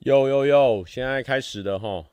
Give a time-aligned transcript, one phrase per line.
[0.00, 2.06] 有有有，现在开始的吼。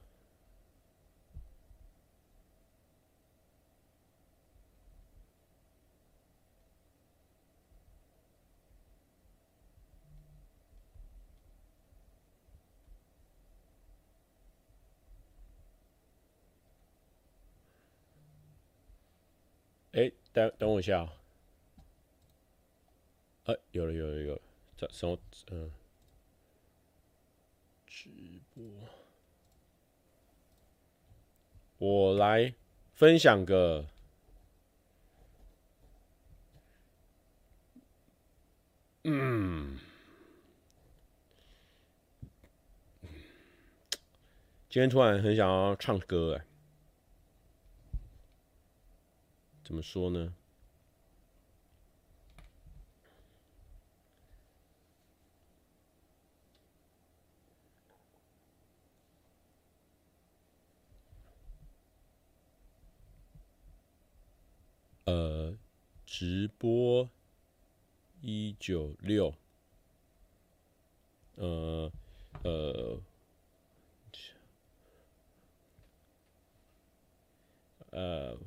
[19.94, 21.08] 哎，等等我一下。
[23.46, 24.42] 哎，有了有了有了，
[24.76, 25.18] 这什么？
[25.52, 25.72] 嗯。
[28.00, 28.12] 直
[28.54, 28.64] 播，
[31.80, 32.54] 我来
[32.94, 33.88] 分享个，
[39.04, 39.80] 嗯，
[44.70, 46.46] 今天突然很想要唱歌哎，
[49.64, 50.36] 怎么说呢？
[65.08, 65.58] 呃，
[66.06, 67.10] 直播
[68.20, 69.34] 一九六，
[71.36, 71.90] 呃
[72.44, 73.02] 呃
[77.92, 78.38] 呃，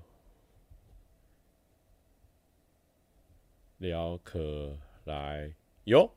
[3.79, 6.13] 聊可来哟，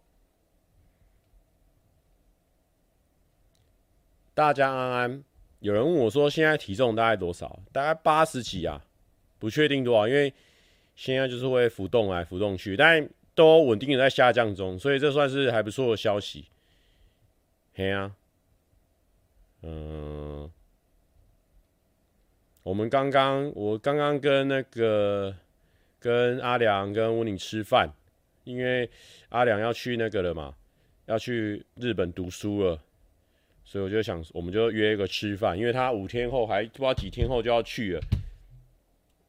[4.33, 5.23] 大家安安。
[5.61, 7.61] 有人问我说，现在体重大概多少？
[7.71, 8.85] 大概八十几啊。
[9.43, 10.33] 不确定多少，因为
[10.95, 13.05] 现在就是会浮动来浮动去，但
[13.35, 16.45] 都稳定的在下降中，所以这算是还不错的消息。
[17.75, 18.15] 嘿啊，
[19.63, 20.49] 嗯，
[22.63, 25.35] 我们刚刚我刚刚跟那个
[25.99, 27.91] 跟阿良跟温宁吃饭，
[28.45, 28.89] 因为
[29.27, 30.55] 阿良要去那个了嘛，
[31.07, 32.79] 要去日本读书了，
[33.65, 38.01] 所以我就想我们就约一个吃饭，因为他五天后还不知道几天后就要去了。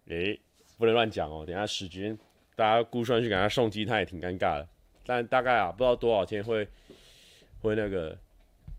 [0.08, 0.38] 诶、
[0.78, 1.44] 不能乱讲哦！
[1.46, 2.18] 等下时间
[2.56, 4.68] 大家估算去给他送机，他也挺尴尬的。
[5.06, 6.66] 但大概啊，不知道多少天会
[7.60, 8.16] 会那个。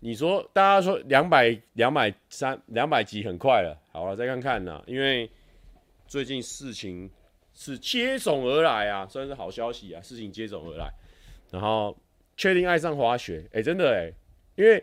[0.02, 4.84] 你说大家说两百两百三两百集很快了，好了，再看看呐。
[4.86, 5.28] 因为
[6.06, 7.10] 最近事情
[7.54, 10.92] 是接踵而来啊，算是好消息啊，事情接踵而来。
[11.50, 11.98] 然后
[12.38, 14.14] 确定爱上滑雪，诶、欸，真的诶、欸，
[14.56, 14.80] 因为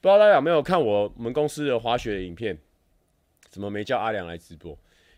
[0.00, 2.58] 不知道大家有没有看我们公司的滑雪的影片，
[3.48, 4.76] 怎么没叫阿良来直播？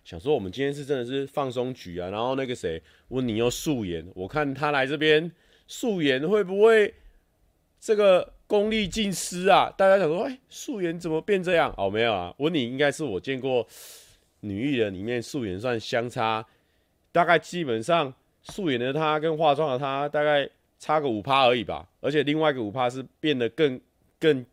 [0.08, 5.30] 想说我们今天是真的是放松局啊，然后那个谁温妮又素颜，我看他来这边
[5.66, 6.94] 素颜会不会
[7.78, 9.70] 这个功力尽失啊？
[9.76, 11.74] 大家想说，哎、素颜怎么变这样？
[11.76, 13.69] 哦，没有啊，温妮应该是我见过
[14.41, 16.42] 女艺人里面素颜算相差，
[17.12, 20.48] 大概基本上素颜的她跟化妆的她大概
[20.78, 23.78] 差个五趴而已吧，而且另外一个五趴是变得更
[24.19, 24.46] 更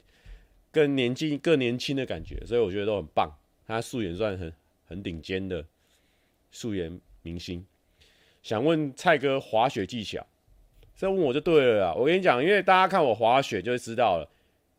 [0.74, 3.32] 更年轻更年轻的感觉，所以我觉得都很棒，
[3.66, 4.52] 她素颜算很。
[4.96, 5.66] 很顶尖的
[6.52, 7.66] 素颜明星，
[8.42, 10.26] 想问蔡哥滑雪技巧，
[10.96, 11.94] 这问我就对了啦。
[11.94, 14.30] 我跟你讲，因为大家看我滑雪就会知道了，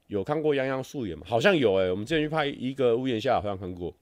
[0.06, 1.26] 有看过泱泱素颜吗？
[1.28, 3.94] 好像有诶、我们之前去拍一个屋檐下，好像看过。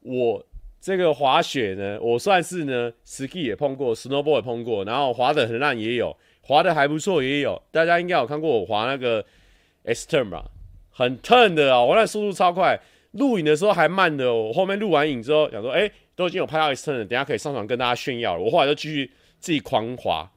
[0.00, 0.46] 我
[0.80, 7.60] 这个滑雪呢，我算是呢，ski 也碰过，snowboard 也碰过，然后滑得很烂也有，滑得还不错也有。
[7.70, 9.22] 大家应该有看过我滑那个
[9.82, 10.50] S turn 吧，
[10.90, 12.80] 很 turn 的啊，我那速度超快。
[13.16, 18.42] 录影的时候还慢的，我后面录完影之后想说，哎、都已经有拍到一次了，等下可以上传跟大家炫耀了。
[18.42, 20.30] 我后来就继续自己狂滑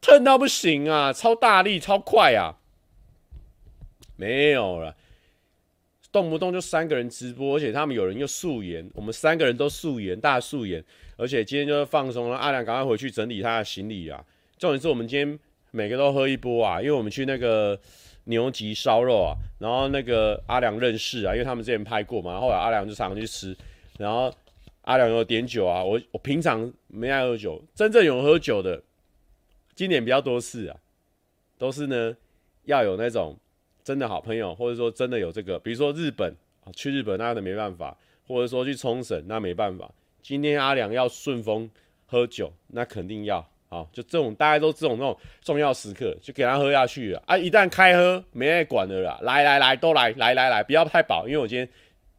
[0.00, 2.58] 疼到不行啊，超大力，超快啊，
[4.16, 4.94] 没有了，
[6.10, 10.84] 动不动就三个人直播，而且他们有人又素颜，我们三个人都素颜，大素颜，
[11.16, 12.36] 而且今天就是放松了。
[12.36, 14.24] 阿良赶快回去整理他的行李啊，
[14.58, 15.38] 重点是我们今天
[15.70, 17.80] 每个都喝一波啊，因为我们去那个。
[18.24, 23.56] 牛吉烧肉啊，然后那个阿良认识啊，因为他们之前拍过嘛，后来阿良就常常去吃，
[23.98, 24.32] 然后
[24.82, 28.82] 阿良有点酒啊，我我平常没爱喝酒，真正有喝酒的，
[29.74, 30.76] 今年比较多次啊，
[31.58, 32.16] 都是呢
[32.64, 33.36] 要有那种
[33.82, 36.34] 真的好朋友，或者说真的有这个，比如说日本，
[36.74, 37.96] 去日本那样的没办法，
[38.26, 39.92] 或者说去冲绳那没办法，
[40.22, 41.68] 今天阿良要顺风
[42.06, 43.51] 喝酒，那肯定要。
[43.72, 47.38] 好，就这种大家都这种那种重要时刻，就给他喝下去了啊！
[47.38, 49.18] 一旦开喝，没人管的啦。
[49.22, 51.66] 来来来，都来来来来，不要太饱，因为我今天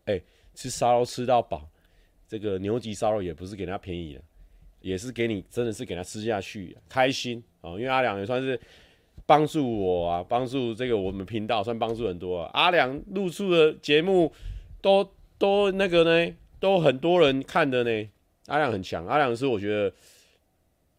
[0.06, 0.20] 哎、
[0.56, 1.70] 吃烧肉吃到饱，
[2.28, 4.22] 这个牛脊烧肉也不是给他便宜的，
[4.82, 7.70] 也是给你真的是给他吃下去，开心啊！
[7.74, 8.60] 因为阿良也算是
[9.28, 12.50] 帮助我啊，帮助这个我们频道算帮助很多啊。
[12.56, 14.34] 阿良录出的节目
[14.82, 15.08] 都
[15.38, 18.10] 都那个呢，都很多人看的呢。
[18.48, 19.94] 阿良很强，阿良是我觉得。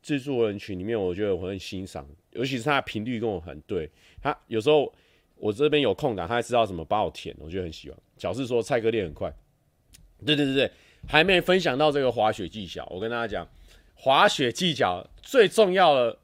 [0.05, 3.91] 制作人群里面，我觉得我很欣赏，尤其是他的频率跟我很对。
[4.21, 4.93] 他有时候
[5.37, 7.99] 我这边有空档，他还知道怎么帮我填，我觉得很喜欢。
[8.19, 9.35] 小四说蔡哥练很快，
[10.27, 10.71] 对对对对，
[11.09, 13.49] 还没分享到这个滑雪技巧，我跟大家讲，
[13.95, 16.19] 滑雪技巧最重要的，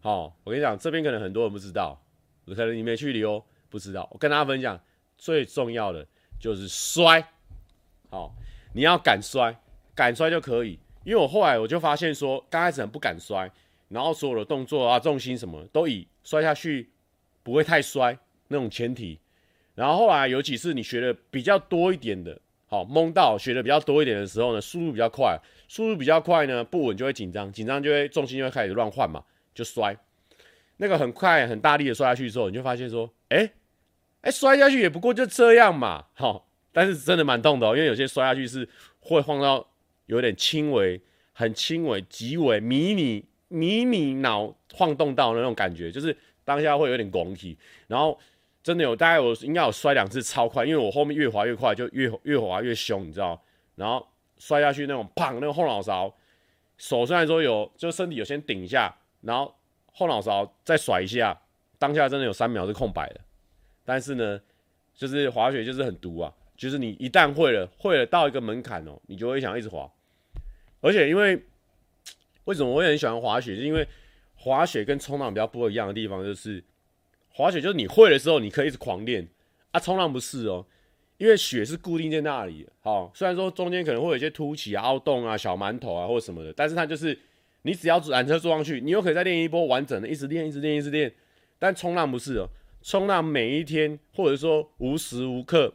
[0.00, 2.04] 好，我跟你讲，这边可能很多人不知道，
[2.46, 4.78] 可能你没去溜，不知道，我跟大家分享，
[5.16, 6.04] 最重要的
[6.40, 7.24] 就是摔，
[8.10, 8.34] 好，
[8.74, 9.56] 你要敢摔，
[9.94, 13.50] 敢摔就可以，因为我后来我就发现说，刚开始很不敢摔，
[13.88, 16.90] 然后所有的动作啊、重心什么都以摔下去
[17.42, 18.18] 不会太摔。
[18.52, 19.16] 那种前提，
[19.76, 22.36] 然后后来有几次你学的比较多一点的，
[22.66, 25.38] 好蒙到学的比较多一点的时候呢，速度比较快，
[25.68, 29.22] 速度比较快呢，不稳就会紧张，紧张就会重心就会开始乱换嘛，
[29.54, 29.96] 就摔。
[30.78, 33.52] 那个很快很大力的摔下去之后，你就发现说，哎，
[34.22, 38.68] 哎摔下去也不过就这样嘛，好，但是真的蛮痛的哦，因为有些摔下去是
[38.98, 39.64] 会晃到
[40.10, 41.00] 有点轻微、
[41.32, 47.56] 很轻微、极为、迷你、迷你脑晃动到那种感觉，就是当下会有点拱起，
[47.88, 48.20] 然后。
[48.62, 53.42] 真的有，大概我应该有摔两次超快，因为我后面越滑越快，就越越滑越凶，你知道？
[53.74, 56.14] 然后摔下去那种，砰，那个后脑勺，
[56.76, 59.54] 手虽然说有，就身体有先顶一下，然后
[59.90, 61.40] 后脑勺再甩一下，
[61.78, 63.20] 当下真的有三秒是空白的。
[63.82, 64.38] 但是呢，
[64.94, 69.90] 就是滑雪就是很毒啊，就是你一旦会了，会了到一个门槛哦，你就会想一直滑。
[70.80, 71.42] 而且因为
[72.44, 73.86] 为什么我也很喜欢滑雪，是因为
[74.34, 76.62] 滑雪跟冲浪比较不一样的地方就是。
[77.32, 79.26] 滑雪就是你会的时候，你可以一直狂练
[79.70, 79.78] 啊。
[79.78, 80.66] 冲浪不是哦，
[81.16, 82.68] 因为雪是固定在那里。
[82.80, 87.16] 好，虽然说中间可能会有一些凸起啊、凹洞啊、小馒头啊或者什么的，但是它就是
[87.62, 91.14] 你只要缆车坐上去，你又可以再练一波完整的，一直练、一直练、一直练。
[91.58, 92.48] 但冲浪不是哦，
[92.82, 95.72] 冲浪每一天或者说无时无刻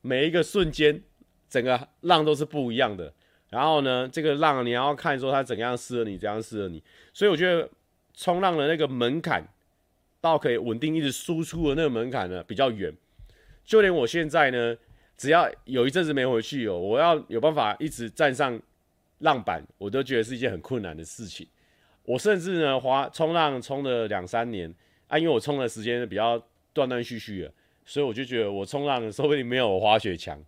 [0.00, 1.00] 每一个瞬间，
[1.48, 3.14] 整个浪都是不一样的。
[3.52, 6.82] 然后呢，这个浪你要看说它怎样适合你，怎样适合你。
[7.12, 7.70] 所以我觉得
[8.16, 9.46] 冲浪的那个门槛。
[10.22, 12.94] 到可以稳定一直输出的那个门槛呢，比较远，
[13.64, 14.78] 就连我现在呢，
[15.16, 18.56] 只要有一阵子没回去哦，我要有办法一直站上
[19.18, 21.44] 浪板，我都觉得是一件很困难的事情。
[22.04, 24.72] 我甚至呢，滑冲浪冲了两三年
[25.08, 26.40] 啊，因为我冲的时间比较
[26.72, 27.52] 断断续续的，
[27.84, 30.40] 所以我就觉得我冲浪的说不定没有滑雪强。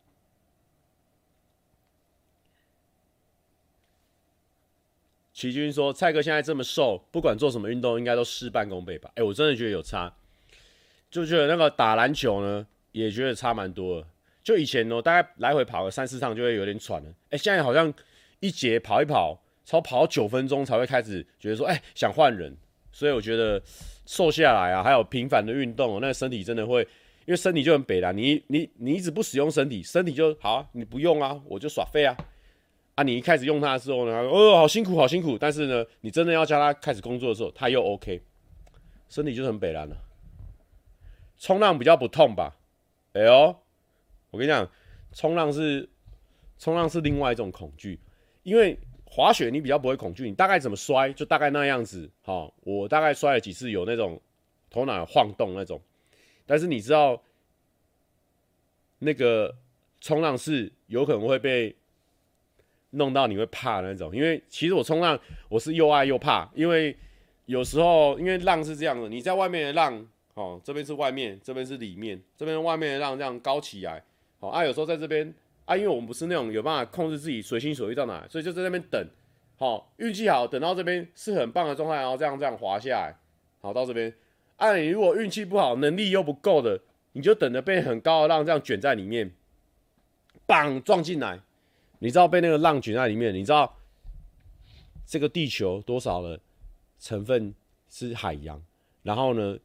[5.34, 10.14] 齐军说：“蔡哥现在这么瘦，不管做什么运动，应该都事半功倍吧？”哎、我真的觉得有差，
[11.10, 14.06] 就觉得那个打篮球呢，也觉得差蛮多。
[14.44, 17.10] 就以前呢，大概来回跑个三四趟就会有点喘了。
[17.30, 17.92] 哎、欸，现在好像
[18.38, 22.56] 一节跑一跑，超跑九分钟才会开始觉得说：“哎、想换人。”
[22.92, 23.60] 所以我觉得
[24.06, 26.82] 瘦下来啊，还有频繁的运动，那个身体真的会，
[27.26, 28.12] 因为身体就很北啦。
[28.12, 32.16] 你你你一直不使用身体，身体就好啊，你不用啊，我就耍废啊。
[32.94, 35.36] 啊，你一开始用它的时候呢，哦，好辛苦，好辛苦。
[35.36, 38.22] 但是呢，你真的要叫它开始工作的时候，它又 OK，
[39.08, 39.96] 身体就很北烂了。
[41.36, 42.54] 冲浪比较不痛吧？
[43.14, 43.56] 哎呦，
[44.30, 44.70] 我跟你讲，
[45.12, 45.88] 冲浪是
[46.56, 47.98] 冲浪是另外一种恐惧，
[48.44, 52.08] 因为滑雪你比较不会恐惧，你大概怎么摔就大概那样子。
[52.22, 54.20] 好，我大概摔了几次，有那种
[54.70, 55.80] 头脑晃动那种。
[56.46, 57.20] 但是你知道，
[59.00, 59.52] 那个
[60.00, 61.74] 冲浪是有可能会被。
[62.94, 66.96] 弄到你会怕那种，因为其实我冲浪我是又爱又怕，因为
[67.46, 74.02] 有时候因为浪是这样的，你在外面的浪，哦，这边是外面，这边是里面，这边外面的浪这样高起来，
[74.40, 75.32] 好啊，有时候在这边
[75.64, 79.06] 啊，因为我们不是那种有办法控制自己随心所欲到哪，所以就在那边等，
[79.56, 83.14] 好，运气好等到这边是很棒的状态，然后这样这样滑下来，
[83.60, 84.12] 好到这边，
[84.56, 86.80] 啊，你如果运气不好，能力又不够的，
[87.12, 89.30] 你就等着被很高的浪这样卷在里面，
[90.46, 91.40] 棒撞进来。
[92.04, 93.74] 你知道被那个浪卷在里面，你知道
[95.06, 96.38] 这个地球多少的
[97.00, 97.54] 成分
[97.88, 98.62] 是海洋？
[99.02, 99.58] 然后呢，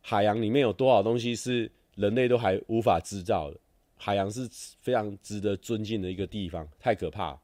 [0.00, 3.58] 海洋里面有多少东西是人类都还无法知道的？
[3.98, 4.48] 海洋是
[4.80, 7.38] 非常值得尊敬的一个地方，太可怕，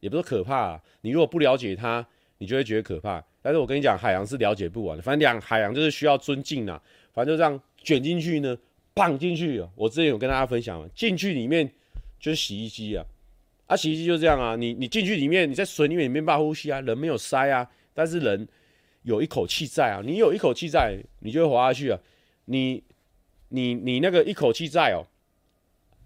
[0.00, 0.78] 也不是可怕。
[1.00, 3.24] 你如果不了解它，你就会觉得可怕。
[3.40, 5.02] 但是我跟你讲，海洋是了解不完的。
[5.02, 6.78] 反正两海洋就是需要尊敬啊。
[7.14, 8.54] 反正就这样卷进去呢，
[8.92, 9.66] 棒进去。
[9.74, 11.72] 我之前有跟大家分享，进去里面
[12.20, 13.02] 就是洗衣机啊。
[13.66, 18.46] 啊，洗衣机就这样啊，你你进去里面，你在水里面你没办法呼吸啊，人没有塞啊，但是人
[19.02, 21.98] 有一口气在啊，你有一口气在，你就会滑下去啊。
[22.44, 22.80] 你
[23.48, 25.02] 你你那个一口气在哦，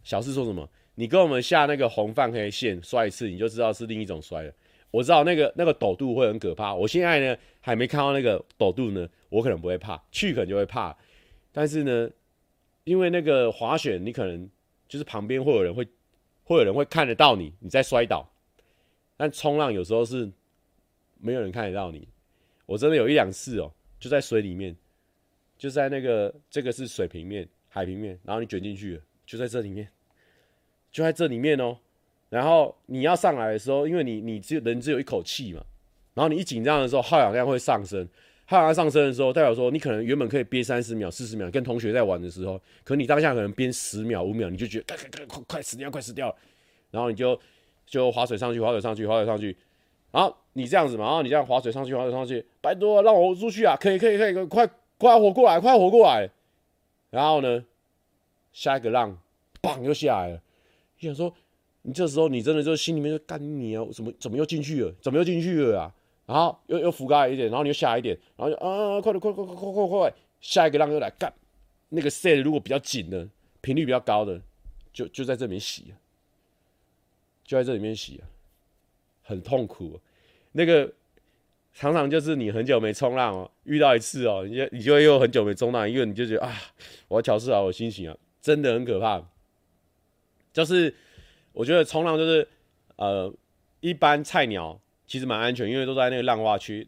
[0.02, 0.66] 小四说什么？
[0.94, 4.52] 你跟我们下那个红泛黑线摔一次，你就知道是另一种摔了。
[4.90, 10.96] 我知道那个那个抖度会很可怕，我现在呢还没看到那个抖度呢，我可能不会怕，去可能就会怕。
[11.52, 12.08] 但是呢，
[12.84, 14.48] 因为那个滑雪，你可能
[14.88, 15.86] 就是旁边会有人会。
[16.50, 18.28] 会有人会看得到你，你在摔倒，
[19.16, 20.28] 但冲浪有时候是
[21.20, 22.08] 没有人看得到你。
[22.66, 24.74] 我真的有一两次哦，就在水里面
[25.56, 29.88] 就在那个这个是水平面、海平面，然后你卷进去了，就在这里面，
[30.90, 31.78] 就在这里面哦。
[32.28, 35.64] 然后你要上来的时候，因为你你只有人只有一口气嘛，
[36.14, 38.08] 然后你一紧张的时候，耗氧量会上升。
[38.50, 46.34] 耗氧量上升的时候，代表说你可能原本可以憋三十秒、四十秒，跟同学在玩的时候，可你当下可能憋十秒、五秒，你就觉得快快快快死掉，快死掉了。
[46.90, 47.38] 然后你就
[47.86, 49.56] 就划水上去，划水上去，划水上去。
[50.10, 53.76] 然后你这样子嘛，然后你这样划水上去，划水上去，拜托让我出去啊！
[53.80, 56.28] 可以可以可以，快快活过来，快活过来。
[57.10, 57.64] 然后呢，
[58.52, 59.16] 下一个浪，
[59.62, 60.42] 砰又下来了。
[60.98, 61.32] 你想说，
[61.82, 63.86] 你这时候你真的就心里面就干你啊？
[63.94, 64.92] 怎么怎么又进去了？
[65.00, 65.94] 怎么又进去了啊？
[66.30, 70.14] 然后又又浮高一点，然后你又下一点，然后就啊，快点，快快快快快快！
[70.40, 71.32] 下一个浪又来干，
[71.88, 73.28] 那个 set 如果比较紧的，
[73.60, 74.40] 频率比较高的，
[74.92, 75.92] 就就在这里面洗，
[77.42, 78.30] 就在这里面洗啊，
[79.22, 80.00] 很痛苦。
[80.52, 80.92] 那个
[81.74, 86.56] 常常就是你很久没冲浪哦，遇到一次哦，你就你就又很久没冲浪，因为你就觉得啊，
[87.08, 89.20] 我要调试好我心情啊，真的很可怕。
[90.52, 90.94] 就是
[91.52, 92.46] 我觉得冲浪就是
[92.94, 93.34] 呃，
[93.80, 94.80] 一般菜鸟。
[95.10, 96.86] 其实蛮安全，因为都在那个浪花区。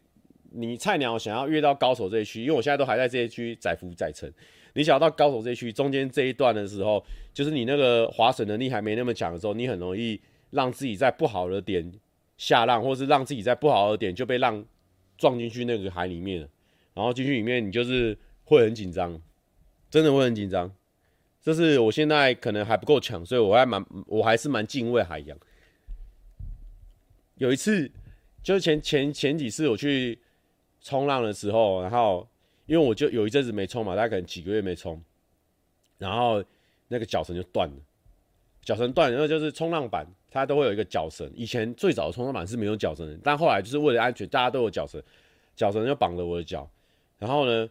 [0.52, 4.32] 你菜鸟想要越到高手这一区，因为我现在都还在这一区载浮载沉。
[4.74, 11.92] 你想要到高手这一区中间这一段的时候，就是你那个划水能力还没那么强的时候，你很容易让自己在不好的点
[12.38, 14.64] 下浪，或是让自己在不好的点就被浪
[15.18, 16.48] 撞进去那个海里面。
[16.94, 19.20] 然后进去里面，你就是会很紧张，
[19.90, 20.72] 真的会很紧张。
[21.40, 25.36] 这是我现在可能还不够强，所以我还蛮我还是蛮敬畏海洋。
[27.34, 27.90] 有一次。
[28.42, 30.18] 就是前前前几次我去
[30.80, 32.28] 冲浪的时候，然后
[32.66, 35.00] 因为我就有一阵子没冲嘛，大概可能几个月没冲，
[35.98, 36.42] 然后
[36.88, 37.76] 那个脚绳就断了，
[38.62, 45.00] 脚绳断，然后就是冲浪板它都会有一个脚绳，以前最早的冲浪板是没有脚绳的，但后来就是为了安全，大家都有脚绳，
[45.54, 46.68] 脚绳就绑着我的脚，
[47.18, 47.68] 然后呢，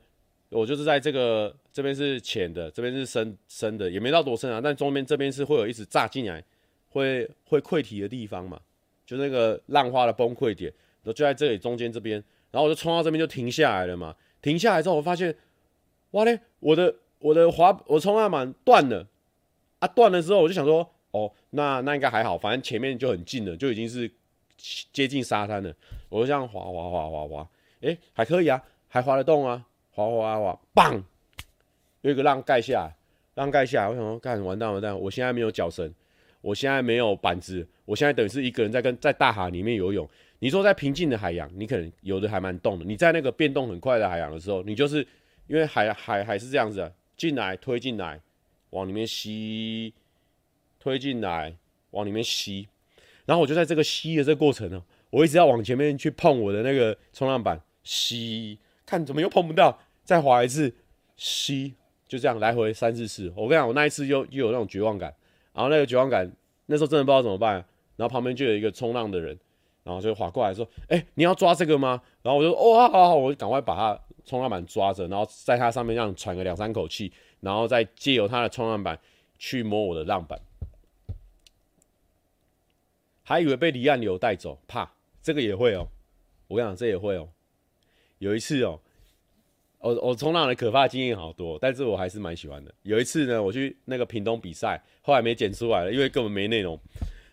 [0.50, 6.42] 我就是在这个这边是浅的，这边是深深的，也没到多深啊，但中间这边是会有一直炸进来，
[6.90, 8.62] 会会溃体的地方嘛。
[9.12, 10.72] 就那个浪花的崩溃点，
[11.04, 14.16] 然后就在这里中间这边，然后我就冲到这边就停下来了嘛。
[14.42, 15.36] 停下来之后，我发现，
[16.12, 19.06] 哇嘞，我的我的滑我冲浪板断了
[19.80, 19.88] 啊！
[19.90, 24.10] 断了之后，我就想说，哦，那那应该还好，反正前面就很近了，就已经是
[24.94, 25.76] 接近沙滩了。
[26.08, 27.50] 我就这样滑滑滑滑滑，
[27.82, 31.04] 哎、还可以啊，还滑得动啊，滑滑滑滑，棒，
[32.00, 32.96] 有一个浪盖下来，
[33.34, 35.94] 浪盖下来，我想说，干完蛋完蛋，我现在没有脚绳。
[36.42, 40.08] 我现在没有板子，我现在等于是一个人在跟在大海里面游泳。
[40.40, 42.84] 你说在平静的海洋，你可能游的还蛮动的。
[42.84, 45.06] 你在那个变动很快的海洋的时候，你就是
[45.46, 48.20] 因为海海海是这样子啊，进来推进来，
[48.72, 49.94] 往里面吸，
[50.80, 51.56] 推进来
[51.92, 52.68] 往里面吸。
[53.26, 60.74] 然后我就在这个吸的这个过程呢，我一直要往前面去碰我的那个冲浪板，吸，看怎么又碰不到，再滑一次，
[61.16, 61.76] 吸，
[62.08, 63.32] 就这样来回三四次。
[63.36, 65.14] 我跟你讲，我那一次又又有那种绝望感。
[65.54, 66.32] 然后那个绝望感，
[66.66, 67.64] 那时候真的不知道怎么办。
[67.98, 69.38] 然后旁边就有一个冲浪的人，
[69.84, 78.98] 然后就滑过来说：“哎、你要抓这个吗？”然后我就：“哦，好好好，我就赶快把他冲浪板抓着，然后在他上面这样喘个两三口气，然后再借由他的冲浪板
[79.38, 80.40] 去摸我的浪板。”
[83.24, 84.92] 还以为被离岸流带走，怕
[85.22, 85.88] 这个也会哦。
[86.48, 87.30] 我跟你讲，这也会哦。
[88.18, 88.80] 有一次哦。
[89.82, 92.72] 我我冲浪的可怕经验好多，但是我还是蛮喜欢的。
[92.84, 96.80] 有一次呢，我去那个屏东比赛，后来没剪出来了，因为根本没内容。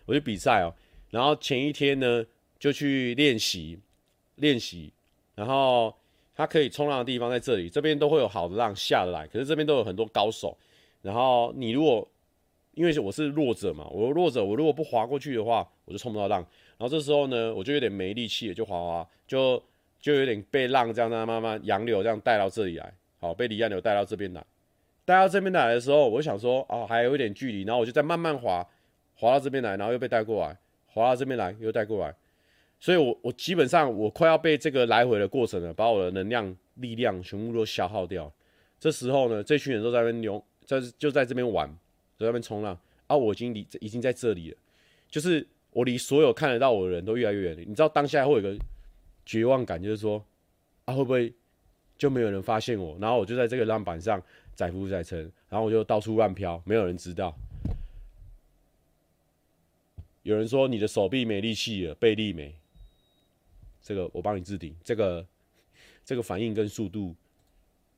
[0.05, 0.73] 我去比赛哦，
[1.11, 2.25] 然后前一天呢
[2.57, 3.77] 就去练习
[4.37, 4.91] 练习，
[5.35, 5.93] 然后
[6.35, 10.57] 它可以冲浪的地方在这里，这边都会有好的浪下得来，可是这边都有很多高手。
[11.03, 12.07] 然后你如果
[12.73, 16.39] 因为我是弱者嘛，我弱者，我如果不滑过去的话，我就冲不到浪。
[16.79, 19.61] 然后这时候呢，我就有点没力气，就滑滑就。
[19.99, 24.41] 就有点被浪这样让它慢慢洋流这样带到这里来，好，被离岸流带到这边来，
[25.03, 28.65] 带到这边来的时候，我想说，哦，还有一点距离，然后我就再慢慢滑，
[29.15, 32.15] 滑到这边来，然后又被带过来，滑到这边来又带过来，
[32.79, 38.31] 所以我我基本上我快要被这个来回的过程了，把我的能量、力量全部都消耗掉。
[38.79, 41.67] 这时候呢，这群人都在那边游，在就在这边玩，
[42.17, 44.57] 在那边冲浪，啊，我已经离已经在这里了，
[45.09, 47.63] 就是我离所有看得到我的人都越来越远了。
[47.65, 48.55] 你知道当下会有个。
[49.29, 50.25] 绝望感就是说，
[50.85, 51.31] 啊，会不会
[51.99, 52.97] 就没有人发现我？
[52.99, 54.19] 然后我就在这个浪板上
[54.55, 57.31] 载浮载沉，然后我就到处乱飘，没有人知道。
[60.23, 62.55] 有人说你的手臂没力气了，背力没。
[63.83, 65.23] 这个我帮你置顶，这个
[66.03, 67.15] 这个反应跟速度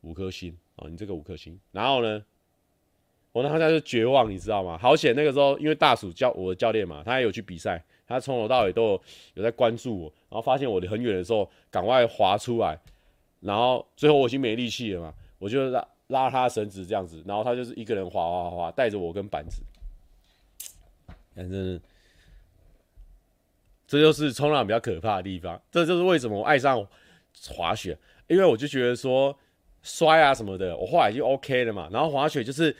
[0.01, 1.57] 五颗星啊，你这个五颗星。
[1.71, 2.21] 然后呢，
[3.31, 4.77] 我当时就绝望，你知道吗？
[4.77, 7.81] 好险，那个时候因为大鼠教我的教练嘛，他也有去比赛。
[8.12, 9.01] 他从头到尾都有，
[9.36, 12.77] 有在关注我，然后发现我离很远的时候，赶快滑出来，
[13.39, 19.63] 然后最后我已经没力气了嘛，我就拉拉他绳子这样子，然后他就是一个人滑滑滑，带着我跟板子。
[21.34, 21.80] 反正
[23.88, 26.86] 这就是冲浪比较可怕的地方，这就是为什么我爱上
[27.50, 29.34] 滑雪，因为我就觉得说
[29.82, 31.89] 摔啊什么的，我后来就 OK 了嘛。
[31.91, 32.75] 然后滑雪就是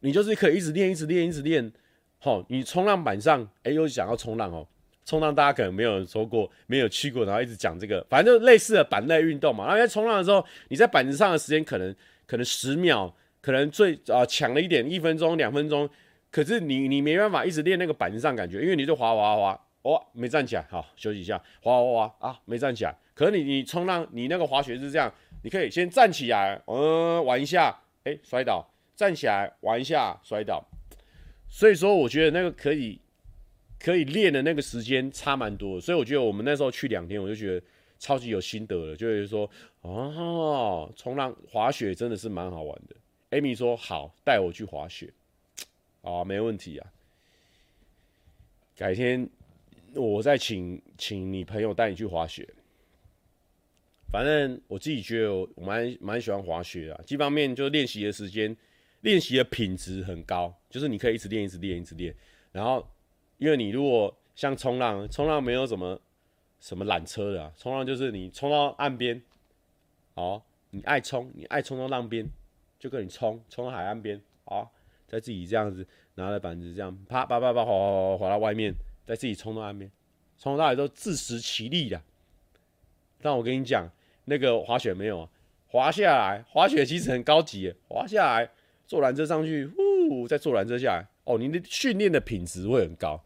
[0.00, 1.72] 你就是可以一直练，一直练，一直练。
[2.18, 4.66] 好，你冲浪板上，哎、又想要冲浪哦。
[5.04, 9.64] 冲浪大家可能没有人说过，没有去过，然后一直讲这个，反正就类似的板类运动嘛。
[9.64, 11.94] 然后在冲浪的时候，你在板子上的时间可能
[12.26, 15.88] 可能十秒，可能最啊强了一点，一分钟、两分钟。
[16.30, 22.96] 可是你你没办法一直练那个板子上感觉，因为你就滑滑滑，哇、哦，没站起来，好休息一下，滑滑滑啊，没站起来。
[23.14, 28.66] 可是你你冲浪，你那个滑雪是这样，你可以先站起来，嗯，玩一下，哎，摔倒，
[28.96, 30.64] 站起来玩一下，摔倒。
[31.50, 32.98] 所以说，我觉得那个可以
[33.82, 35.80] 可以练的那个时间差蛮多。
[35.80, 37.66] 所以我觉得我们那时候去两天，我就觉得
[37.98, 42.94] 超级有心得了，就是说，哦，冲浪滑雪真的是蛮好玩的。
[43.36, 45.12] Amy 说好，带我去滑雪。
[46.02, 46.92] 啊，没问题啊。
[48.76, 49.28] 改天
[49.94, 52.48] 我再请请你朋友带你去滑雪。
[54.10, 58.54] 反正我自己觉得我蛮蛮喜欢滑雪的，基本面就练习的时间，
[59.00, 62.14] 练习的品质很高，就是你可以一直练，一直练，一直练。
[62.50, 62.86] 然后，
[63.42, 66.00] 因为你如果像冲浪，冲浪没有什么
[66.60, 69.20] 什么缆车的啊，冲浪就是你冲到岸边，
[70.14, 72.24] 哦，你爱冲，你爱冲到浪边，
[72.78, 74.70] 就跟你冲冲到海岸边，好。
[75.08, 78.72] 再自己这样子拿着板子这样啪啪啪啪滑滑滑滑到外面，
[79.04, 79.90] 再自己冲到岸边，
[80.38, 82.00] 从头到尾都自食其力的。
[83.20, 83.90] 但我跟你讲，
[84.26, 85.28] 那个滑雪没有啊，
[85.66, 88.48] 滑下来，滑雪其实很高级，滑下来
[88.86, 93.22] 坐缆车上去，呼，再坐缆车下来，哦，你的训练的品质会很高。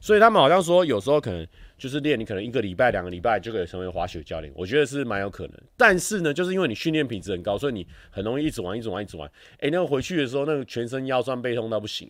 [0.00, 4.52] 所以他们好像说，有时候可能就是练，你可能一个礼拜、两个礼拜就可以成为滑雪教练。
[4.56, 5.54] 我觉得是蛮有可能。
[5.76, 9.30] 但是呢，就是因为你训练品质很高，所以你很容易一直玩、一直玩、一直玩。
[9.58, 12.08] 哎，那个回去的时候，那个全身腰酸背痛到不行。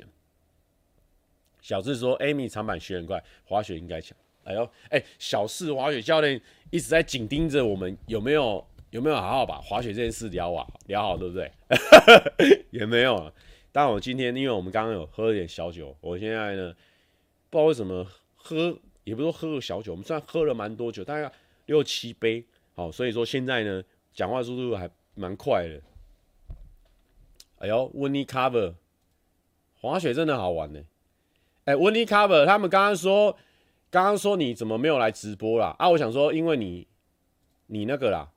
[1.60, 11.50] 小智说：“Amy 长板学很快，滑雪应该强。”哎呦，哎，小四滑雪教练一直在紧盯着我们，有没有有没有好好把滑雪这件事聊啊聊好，对不对？
[12.70, 13.32] 也没有啊。
[13.72, 16.74] 但我今天因为我们刚刚有喝了点小酒，我现在呢。
[17.50, 18.06] 不知道为什么
[18.36, 21.32] 喝，也不是说喝个小酒，我们虽然喝了蛮多酒，大概
[21.66, 23.82] 六七杯，好，所以说现在呢，
[24.12, 25.80] 讲话速度还蛮快的。
[27.58, 28.74] 哎呦，，Winnie cover
[29.80, 30.80] 滑雪真的好玩呢。
[31.64, 33.36] 哎，，windy cover 他们刚刚说，
[33.90, 35.74] 刚刚说你怎么没有来直播啦？
[35.78, 36.86] 啊，我想说，因为你
[37.66, 38.30] 你那个啦，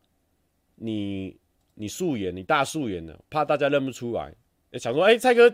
[0.75, 1.37] 你
[1.75, 4.33] 你素颜，你大素颜的，怕大家认不出来。
[4.73, 5.53] 想说，哎，蔡哥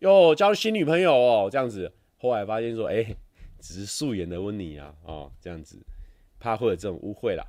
[0.00, 1.92] 哟交新女朋友哦，这样子。
[2.24, 3.04] 后来发现说，哎、
[3.60, 5.76] 只是素颜的温妮啊，哦，这样子，
[6.40, 7.44] 怕会有这种误会啦。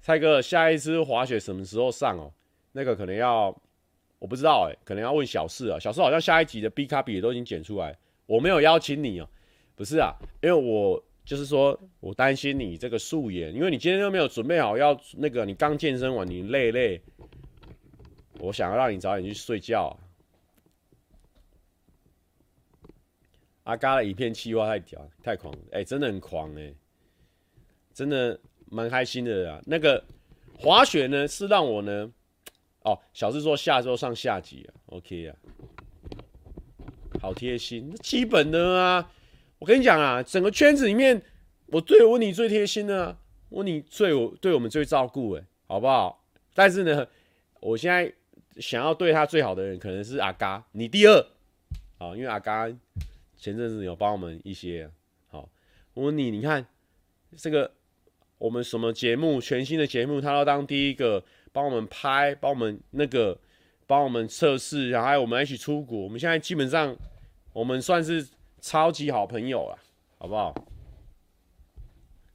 [0.00, 2.32] 蔡哥，下一次滑雪什么时候上哦？
[2.72, 3.54] 那个可能要，
[4.18, 5.78] 我不知道哎、可能要问小四啊。
[5.78, 7.94] 小四好像下一集的 B 卡比也都已经剪出来，
[8.24, 9.28] 我没有邀请你哦、
[9.76, 16.98] 不是啊，因为我就是说我担心你这个素颜，因为你今天又没有准备好要那个，你刚健身完你累累，
[18.38, 19.94] 我想要让你早点去睡觉、
[23.70, 26.74] 阿嘎的一片气话太屌，太狂，哎、真的很狂哎、
[27.94, 28.36] 真的
[28.68, 29.62] 蛮开心的啊。
[29.64, 30.02] 那个
[30.58, 32.10] 滑雪呢，是让我呢，
[32.82, 35.36] 哦，小智说下周上下集啊，OK 啊，
[37.20, 39.08] 好贴心，基本的啊。
[39.60, 41.22] 我跟你讲啊，整个圈子里面，
[41.66, 43.18] 我对我你最贴心的啊，
[43.50, 46.24] 温妮最我对我们最照顾哎，好不好？
[46.54, 47.06] 但是呢，
[47.60, 48.12] 我现在
[48.56, 51.24] 想要对他最好的人，可能是阿嘎，你第二，
[51.98, 52.68] 好，因为阿嘎。
[53.40, 54.90] 前阵子有帮我们一些，
[55.28, 55.48] 好，
[55.94, 56.66] 我问你，你看
[57.38, 57.72] 这个
[58.36, 63.40] 我们什么节目，全新的节目，他要当第一个帮我们拍，帮我们那个
[63.86, 66.94] 帮我们测试，然后还有我们一起出国，我们现在基本上
[67.54, 68.28] 我们算是
[68.60, 69.78] 超级好朋友了，
[70.18, 70.54] 好不好？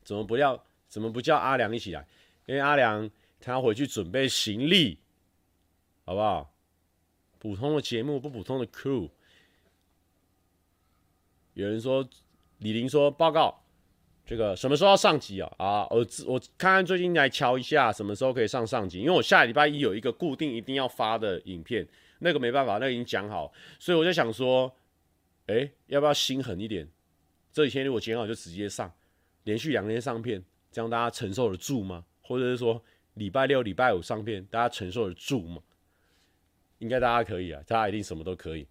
[0.03, 2.03] 怎么不叫怎么不叫阿良一起来？
[2.47, 3.07] 因为阿良
[3.39, 4.97] 他要回去准备行李，
[6.03, 6.51] 好不好？
[7.37, 9.07] 普通的节目不普通的 crew。
[11.55, 12.07] 有人说，
[12.59, 13.63] 李玲说报告，
[14.25, 15.51] 这个什么时候要上集啊？
[15.57, 18.99] 啊，我我看看最近来瞧一下，什么时候可以上上集？
[18.99, 21.87] 因为我下礼拜一有一个固定一定要发的影片，
[22.19, 24.69] 那个没办法，那个已经讲好，所以我就想说，
[25.47, 26.87] 哎、要不要心狠一点？
[27.53, 28.91] 这几天如果剪好就直接上，
[29.45, 32.03] 连续两天上片，这样大家承受得住吗？
[32.21, 35.61] 或者是说礼拜六、礼拜五上片，大家承受得住吗？
[36.79, 38.67] 应该大家可以啊，大家一定什么都可以。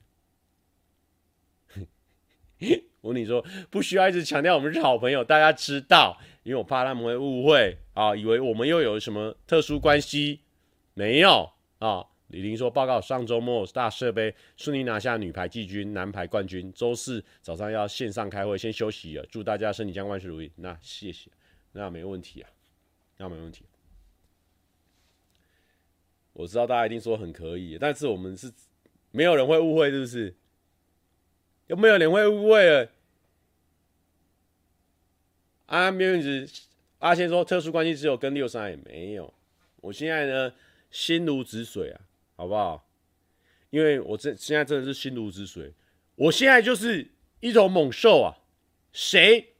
[3.01, 10.41] 我跟你说，不需要一直强调我们是好朋友，大家知道，因为我怕他们会误会啊，以为我们又有什么特殊关系，
[10.95, 12.07] 没有啊。
[12.29, 16.73] 李玲说：“报告，上周末大设杯顺利拿下女排季军、男排冠军。
[16.73, 19.25] 周四早上要线上开会，先休息了。
[19.27, 20.51] 祝大家身体健康，万事如意。
[20.57, 21.31] 那谢谢，
[21.73, 22.51] 那没问题啊，
[23.19, 23.65] 那没问题。
[26.33, 28.51] 我知道大家一定说很可以，但是我们是
[29.13, 30.35] 没有人会误会，是不是？
[31.67, 32.91] 有没有人会误会了？
[35.67, 36.49] 啊，没有子
[36.99, 39.33] 阿仙说特殊关系只有跟六三也没有。
[39.77, 40.53] 我现在呢，
[40.91, 42.01] 心如止水啊。”
[42.37, 42.85] 好不好？
[43.71, 45.73] 因为我这现在真的是心如止水，
[46.17, 48.35] 我现在就是一头猛兽啊！
[48.93, 49.55] 谁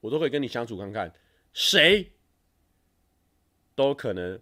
[0.00, 1.12] 我都可以跟你相处看看，
[1.52, 2.10] 谁
[3.76, 4.40] 都可能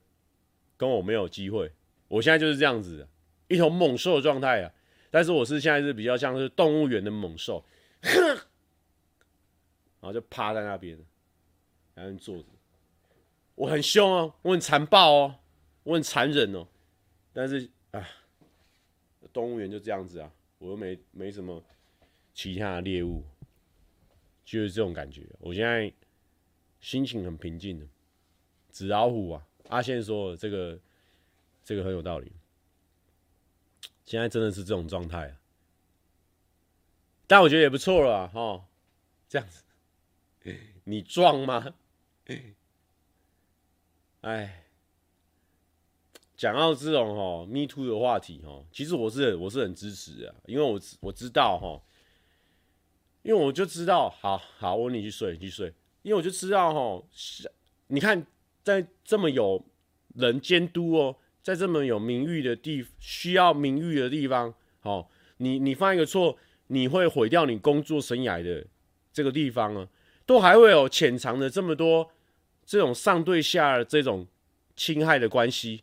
[0.78, 1.70] 跟我没有机会。
[2.08, 3.06] 我现在就是这样子，
[3.48, 4.72] 一头猛兽的状态啊！
[5.12, 7.62] 但是我是现在是比较像是动物园的猛兽，
[8.00, 8.40] 然
[10.00, 10.98] 后就趴在那边，
[11.94, 12.44] 然后坐着。
[13.54, 15.34] 我很凶哦，我很残暴哦，
[15.82, 16.66] 我很残忍哦。
[17.34, 18.08] 但是啊，
[19.34, 21.62] 动物园就这样子啊，我又没没什么
[22.32, 23.22] 其他的猎物，
[24.46, 25.28] 就是这种感觉。
[25.40, 25.92] 我现在
[26.80, 27.86] 心情很平静的，
[28.70, 30.80] 纸老虎啊，阿宪说这个
[31.62, 32.32] 这个很有道理。
[34.04, 35.36] 现在真的是这种状态，
[37.26, 38.64] 但我觉得也不错了哈，
[39.28, 39.62] 这样子，
[40.84, 41.74] 你壮吗？
[44.22, 44.58] 哎。
[46.34, 51.80] 讲到这种哈 Me Too 的话题哈，其实我是我是很支持的，因为我我知道哈，
[53.22, 57.06] 因为我就知道，好好，我你去睡，你去睡，因为我就知道哈，
[57.86, 58.26] 你看
[58.64, 59.64] 在这么有
[60.16, 65.06] 人监督哦，在这么有名誉的地需要名誉的地方，哦，
[65.38, 68.64] 你你犯一个错，你会毁掉你工作生涯的
[69.12, 69.88] 这个地方啊，
[70.24, 72.08] 都还会有潜藏的这么多
[72.64, 74.26] 这种上对下的这种
[74.76, 75.82] 侵害的关系。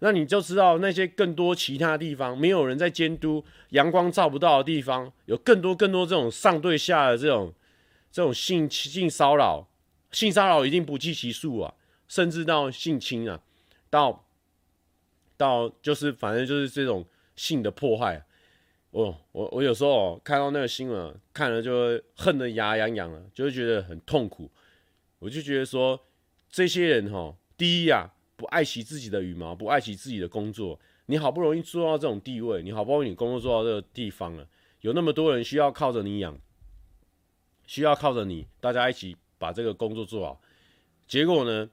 [0.00, 7.52] 那你就知道那些更多其他地方没有人在监督，阳光照不到的地方，有更多更多这种上对下的这种
[8.12, 9.66] 这种性性骚扰，
[10.12, 11.74] 性骚扰一定不计其数啊，
[12.06, 13.40] 甚至到性侵啊，
[13.90, 14.24] 到
[15.38, 17.02] 到就是反正就是这种
[17.34, 18.22] 性的迫害。
[18.90, 24.50] 我我我有时候看到那个新闻，看了就会恨得牙痒痒了，就会觉得很痛苦。
[25.18, 25.98] 我就觉得说
[26.50, 28.12] 这些人哈，第一啊。
[28.38, 34.46] 不爱惜自己的羽毛，不爱惜自己的工作，你好不容易做到这种地位，你好不容易你工作做到这个地方了，
[34.82, 36.38] 有那么多人需要靠着你养，
[37.66, 40.40] 需要靠着你，大家一起把这个工作做好。
[41.08, 41.68] 结果呢，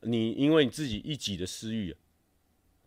[0.00, 1.94] 你因为你自己一己的私欲，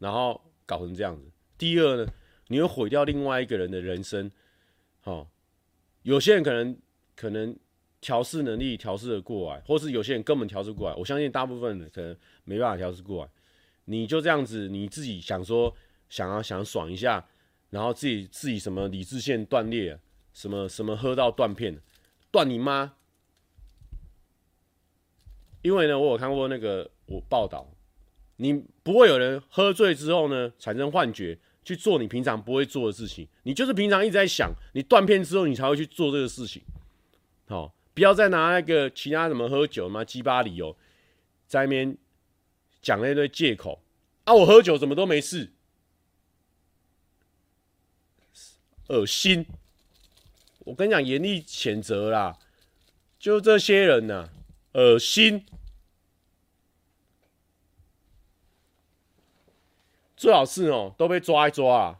[0.02, 1.32] 然后搞成这样子。
[1.58, 2.12] 第二呢，
[2.50, 4.30] 你又毁掉另外一个人的人生。
[5.00, 5.26] 好，
[6.04, 6.78] 有些人可能
[7.16, 7.58] 可能。
[8.04, 13.30] 调试能力调试的过来，或是有些人根本调适过来，我相信大部分人可能没办法调试过来。
[13.86, 15.72] 你就这样子，你自己想说
[16.10, 17.24] 想要想爽一下，
[17.70, 20.00] 然后自己自己什么理智线断裂，
[20.34, 21.80] 什么什么喝到断片，
[22.32, 22.96] 断你妈！
[25.62, 27.72] 因为呢，我有看过那个我报道，
[28.38, 36.62] 你不会有人喝醉之后呢产生幻觉去做你平常不会做的事情，你就是平常一直在想，你断片之后你才会去做这个事情，
[37.48, 37.74] 好。
[37.94, 40.74] 不要再拿那个其他什么喝酒嘛，鸡巴理由，
[41.46, 41.98] 在那边
[42.82, 43.84] 讲那堆借口
[44.24, 44.34] 啊！
[44.34, 45.52] 我喝酒怎么都没事，
[48.88, 49.46] 恶心！
[50.60, 52.40] 我跟你讲，严厉谴责啦！
[53.20, 54.30] 就这些人呐、
[54.72, 55.46] 恶心！
[60.22, 62.00] 最好是哦，都被抓一抓啊！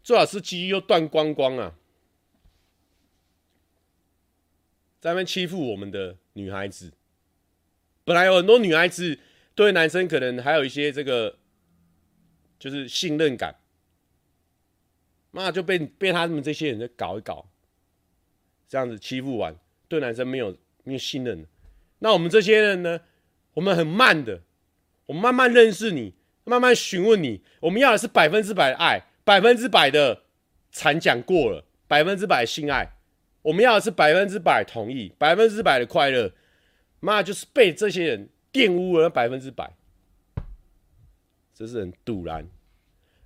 [0.00, 1.74] 最好是鸡又断光光啊！
[5.00, 6.92] 在那边欺负我们的女孩子，
[8.04, 9.18] 本来有很多女孩子
[9.56, 11.36] 对男生可能还有一些这个，
[12.60, 13.56] 就是信任感，
[15.32, 17.48] 那就被被他们这些人搞一搞，
[18.68, 19.58] 这样子欺负完，
[19.88, 21.44] 对男生没有没有信任。
[21.98, 23.00] 那我们这些人呢，
[23.54, 24.42] 我们很慢的，
[25.06, 26.14] 我们慢慢认识你，
[26.46, 30.22] 慢慢询问你，我们要的是百分之百的爱，百分之百的
[30.70, 32.92] 惨讲过了，百分之百的性爱。
[33.42, 36.32] 我们要的是百分之百同意，百分之百的快乐，
[37.00, 39.72] 妈就是被这些人玷污了百分之百，
[41.52, 42.46] 这是很堵然。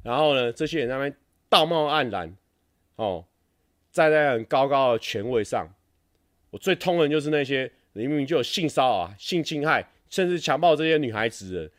[0.02, 1.14] 然后呢，这些人在那边
[1.50, 2.35] 道貌岸然，
[2.96, 3.26] 哦，
[3.92, 5.68] 站在很高高的权位上。
[6.50, 11.70] 我最痛恨就是那些明明就有性骚扰、性侵害，甚至强暴这些女孩子的，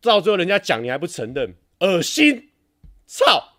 [0.00, 2.50] 到最后人家讲你还不承认，恶心！
[3.06, 3.58] 操，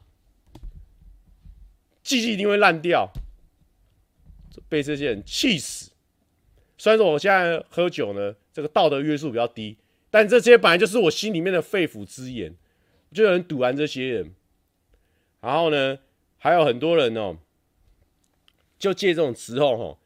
[2.03, 3.11] 鸡鸡一定会烂掉。
[4.67, 5.91] 被这些人气死。
[6.77, 9.77] 虽然说我现在喝酒呢，这个道德约束比较低，
[10.11, 12.55] 但这些本来就是我心里面的肺腑之言。
[13.11, 14.35] 就有人堵拦这些人，
[15.41, 15.97] 然后呢，
[16.37, 17.37] 还有很多人哦，
[18.77, 19.99] 就借这种时候吼，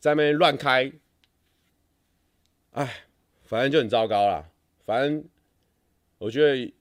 [0.00, 0.90] 在那边乱开，
[2.72, 3.04] 哎，
[3.44, 4.48] 反正就很糟糕啦。
[4.86, 5.24] 反正
[6.24, 6.74] 我觉得，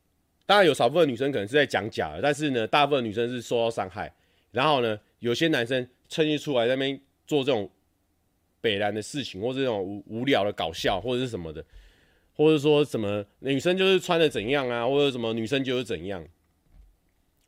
[0.45, 4.13] 当然有少部分女生可能是在讲假的，但是呢，大部分女生是受到伤害。
[4.51, 7.69] 然后呢，有些男生趁机出来那边做这种
[8.61, 11.63] 北烂的事情，或者这种无无聊的搞笑，或者是什么的。
[12.35, 16.25] 或者说什么女生就是穿的怎样啊，或者什么女生就是怎样，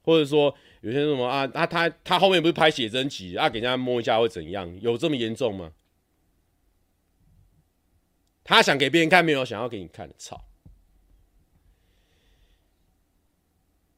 [0.04, 4.78] 或者说有些什么啊，他他他后面不是拍写真集啊，给人家摸一下会怎样？
[4.82, 5.72] 有这么严重吗？
[8.44, 10.45] 他想给别人看，没有想要给你看的，操！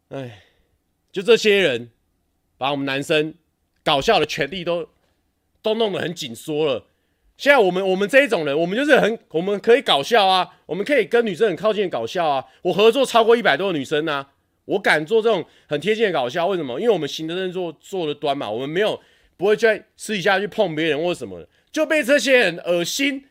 [0.09, 0.43] 哎，
[1.11, 1.91] 就这些人
[2.57, 3.33] 把我们男生
[3.83, 4.87] 搞笑的权利都
[5.61, 6.85] 都弄得很紧缩了。
[7.37, 12.45] 现在我们我们这一种人，我们就是很我们可以搞笑啊，我们可以跟女生很靠近搞笑啊。
[12.63, 14.31] 我合作超过一百多个女生啊，
[14.65, 16.79] 我敢做这种很贴近的搞笑，为什么？
[16.79, 18.99] 因为我们行得正坐坐得端嘛，我们没有
[19.35, 23.25] 不会在私底下去碰别人或什么的，就被这些人恶心。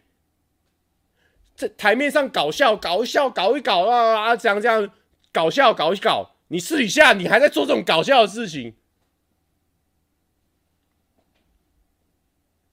[1.56, 4.88] 在台面上搞笑搞笑搞一搞啊啊，这样这样
[5.32, 8.74] 搞笑搞一搞，你私底下你还在做这种搞笑的事情。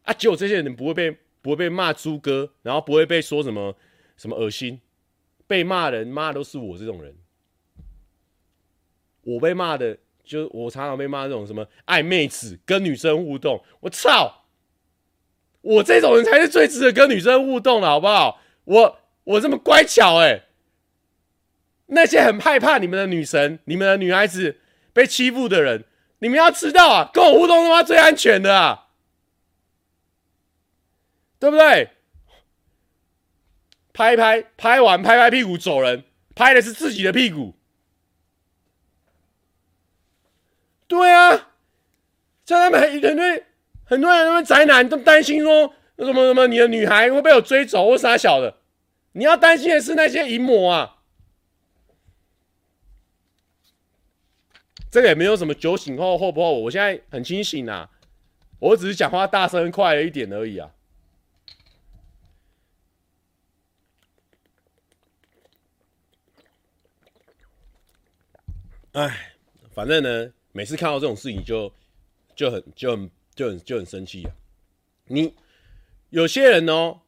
[0.03, 0.13] 啊！
[0.13, 3.75] 结果这些人不会被不会被骂猪哥，然后不会被说什么
[4.17, 4.81] 什么恶心，
[5.47, 7.15] 被骂人骂的都是我这种人。
[9.21, 14.43] 我被骂的，就我常常被骂这种什么爱妹子跟女生互动，我操！
[15.61, 18.41] 我这种人才是最值得跟女生互动的，好不好？
[18.65, 20.43] 我我这么乖巧哎、
[21.93, 24.59] 那些很害怕你们的女神、你们的女孩子
[24.91, 25.85] 被欺负的人，
[26.19, 28.87] 你们要知道啊，跟我互动的话最安全的啊！
[31.39, 31.89] 对不对？
[33.93, 36.03] 拍拍拍完，拍拍屁股走人，
[36.35, 37.55] 拍的是自己的屁股。
[40.87, 41.49] 对啊，
[42.45, 43.43] 像他们很很多
[43.85, 48.57] 很多人，他们宅男都担心说什么什么，你的女孩会被我追走或啥小的。
[49.11, 50.92] 你要担心的是那些淫魔啊。
[54.93, 57.89] 这个也没有什么酒醒后后不后，我现在很清醒啊，
[58.59, 60.69] 我只是讲话大声快了一点而已啊。
[68.91, 69.33] 哎，
[69.71, 71.73] 反正呢，每次看到这种事情就
[72.35, 74.31] 就很就很就很就很生气啊！
[75.07, 75.33] 你
[76.11, 76.99] 有些人哦，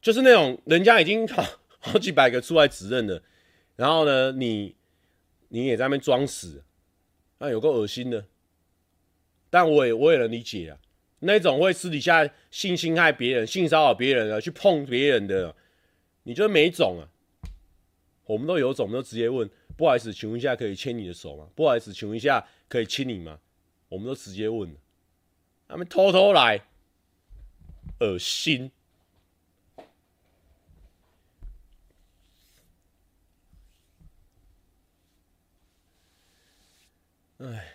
[0.00, 1.44] 就是那种人家已经好
[1.80, 3.20] 好几百个出来指认了，
[3.74, 4.76] 然后呢，你
[5.54, 6.64] 你也在那边装死，
[7.38, 8.26] 那有个恶心的。
[9.50, 10.76] 但我也我也能理解啊，
[11.20, 15.54] 那种会私底下性侵害别人、性骚扰别人啊，去碰别人的，
[16.24, 17.06] 你就没种啊！
[18.26, 19.48] 我们都有种，我们都直接问。
[19.76, 21.48] 不好意思，请问一下可以牵你的手吗？
[21.54, 23.38] 不好意思，请问一下可以亲你吗？
[23.88, 24.76] 我们都直接问，
[25.68, 26.60] 他们偷偷来，
[28.00, 28.72] 恶心。
[37.44, 37.74] 哎，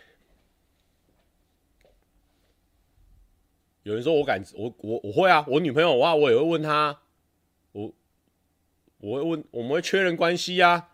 [3.84, 7.01] 有人说我敢，我我我会啊，我女朋友的话我也会问她，
[7.73, 7.93] 我
[8.97, 10.89] 我会问，我们会确认关系呀。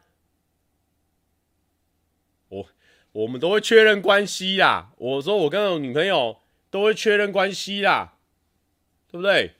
[2.49, 2.67] 我
[3.13, 4.93] 我们都会确认关系啦。
[4.97, 8.17] 我说我跟我女朋友都会确认关系啦，
[9.07, 9.53] 对不对？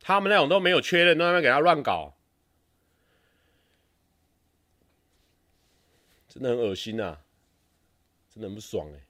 [0.00, 2.16] 他们那种都没有确认，都在那给他乱搞，
[6.28, 7.21] 真的很恶心呐，
[8.32, 9.00] 真的很不爽哎，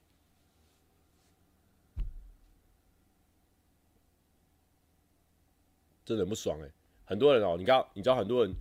[6.03, 6.69] 真的很不爽哎。
[7.05, 8.53] 很多人哦，你知道，你知道很多人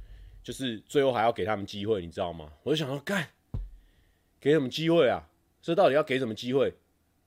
[0.42, 2.52] 就是最后还要给他们机会，你知道吗？
[2.62, 3.28] 我就想说干。
[4.40, 5.28] 给什么机会啊？
[5.60, 6.74] 这到底要给什么机会？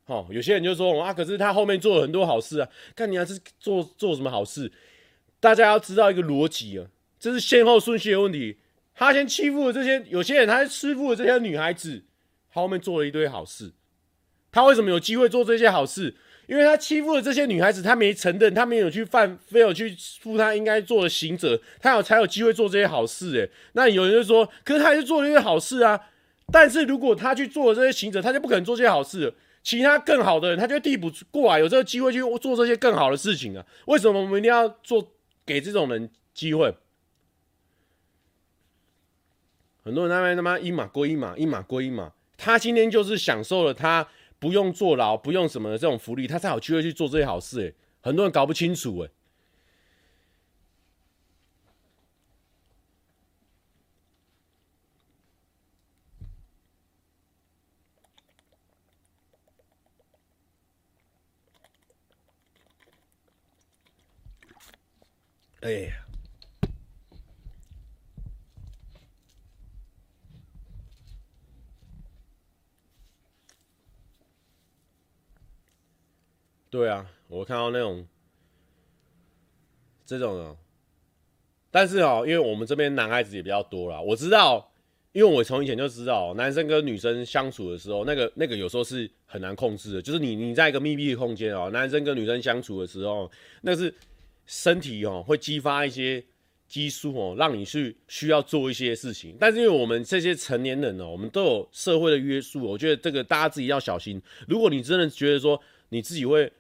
[0.05, 4.71] 哦，有些人就说啊，可是他后面做了很多好事啊，看你还是做做什么好事？
[5.39, 6.87] 大家要知道一个逻辑啊，
[7.19, 8.59] 这是先后顺序的问题。
[8.93, 12.03] 他先欺负了这些有些人，他欺负了这些女孩子，
[12.55, 13.73] 他后面做了一堆好事。
[14.49, 16.15] 他为什么有机会做这些好事？
[16.47, 23.35] 因为他欺负了这些女孩子，他没承认，他没有去犯，非有去负他应该做的刑责，他有才有机会做这些好事。
[23.35, 25.99] 诶，那有人就说，可是他还是做了一些好事啊。
[26.51, 29.33] 但是如果他去做了这些行者，他就不可能做这些好事了。
[29.63, 33.65] 其他更好的人，他就递补过来，有这个机会去做这些更好的事情啊。
[33.87, 35.11] 为什么我们一定要做
[35.45, 36.73] 给这种人机会？
[39.83, 42.13] 很多人那边他妈一码归一码，一码归一码。
[42.37, 44.07] 他今天就是享受了他
[44.39, 49.09] 不用坐牢不用什么的这种福利他才有机会去做这些好事哎很多人搞不清楚哎
[65.61, 66.04] 哎呀。
[76.75, 78.05] 对啊，我看到那种
[80.05, 80.57] 这种的，
[81.71, 84.69] 但是哦，因为我们这边男孩子也比较多啦，我知道，
[85.13, 93.95] 因为我从以前就知道，男生跟女生相处的时候，那个那个有时候是很难控制的，就是你你在一个密闭的空间哦，男生跟女生相处的时候，那是
[94.45, 96.21] 身体哦会激发一些
[96.67, 104.21] 激素哦，让你去需要做一些事情，但是因为我们这些成年人哦，我们都有社会的约束，我觉得这个大家自己要小心。
[104.45, 105.57] 如果你真的觉得说
[105.87, 106.51] 你自己会。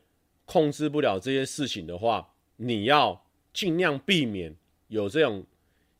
[0.45, 4.55] 控制不了这些事情的话，你要尽量避免
[4.87, 5.45] 有这种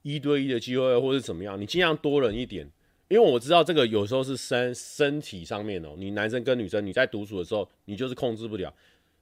[0.03, 2.69] 一对一的机会，或是怎么样，你尽量多人一点。
[3.07, 8.73] 因为我知道这个有时候是身身体上面哦，你男生跟女生你在独处的时候，你就是控制不了，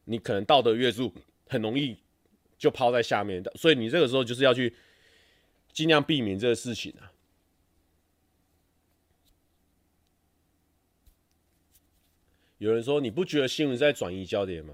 [0.05, 1.13] 你可能道德约束
[1.47, 1.97] 很容易
[2.57, 4.73] 就抛在下面的，所以你这个时候就是要去
[5.73, 7.12] 尽量避免这个事情啊。
[12.59, 14.73] 有人说，你不觉得新闻在转移焦点吗？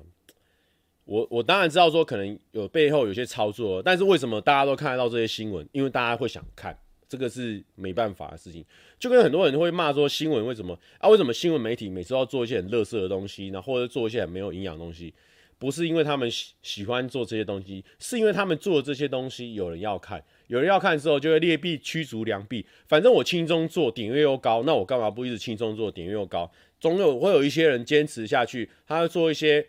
[1.10, 5.68] 我我当然知道说可能有背后有些操作，但是为什么大家都看得到这些新闻？
[5.72, 8.64] 因为大家会想看，这个是没办法的事情。
[9.00, 11.10] 就跟很多人会骂说新闻为什么啊？
[11.10, 15.12] 为什么新闻媒体每次要做一些很垃圾的东西，然后或者做一些很没有营养的东西？
[15.58, 22.64] 不是因为他们喜喜欢做这些东西，是因为他们做的这些东西有人要看，有人要看之后就会劣币驱逐良币。
[22.88, 26.52] 反正我轻松做，点阅又高，那我干嘛不一直轻松做，点阅又高？
[26.80, 29.66] 总有会有一些人坚持下去，他会做一些。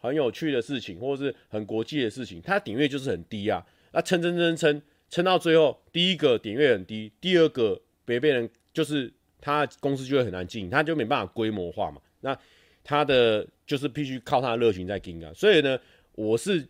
[0.00, 3.64] 很有趣的事情，或者是很国际的事情，它点阅就是很低啊。
[3.92, 12.00] 那撑撑撑撑撑到最后，第一个点阅很低，第二个别被人就是他公司就会很难经营，他就没办法规模化嘛。
[12.22, 12.36] 那
[12.82, 15.30] 他的就是必须靠他的热情在经营啊。
[15.34, 15.78] 所以呢，
[16.14, 16.66] 我是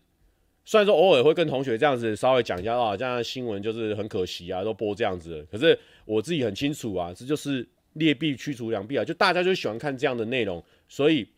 [0.64, 5.46] 虽然说偶尔会跟同学这样子稍微讲一下啊，这样新闻就是很可惜啊，都播这样子。
[5.52, 11.28] 可是我自己很清楚啊，这就是劣币驱逐良币啊，就大家就喜欢看这样的内容，所以。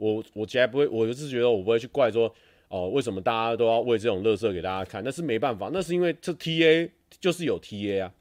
[0.00, 2.34] 我我其实不会，我就是觉得我不会去怪说，
[2.68, 5.04] 哦，为什么大家都要为这种垃圾给大家看？
[5.04, 8.14] 那是没办法，那是因为这 TA 就是有 TA 啊。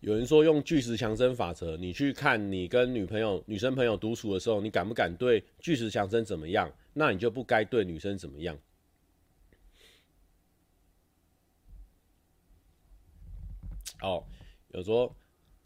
[0.00, 6.68] 有人说用巨石强森法则，你去看你跟女朋友、女生朋友独处的时候，你敢不敢对巨石强森怎么样？
[6.92, 8.58] 那你就不该对女生怎么样。
[14.02, 14.24] 哦，
[14.68, 15.14] 有说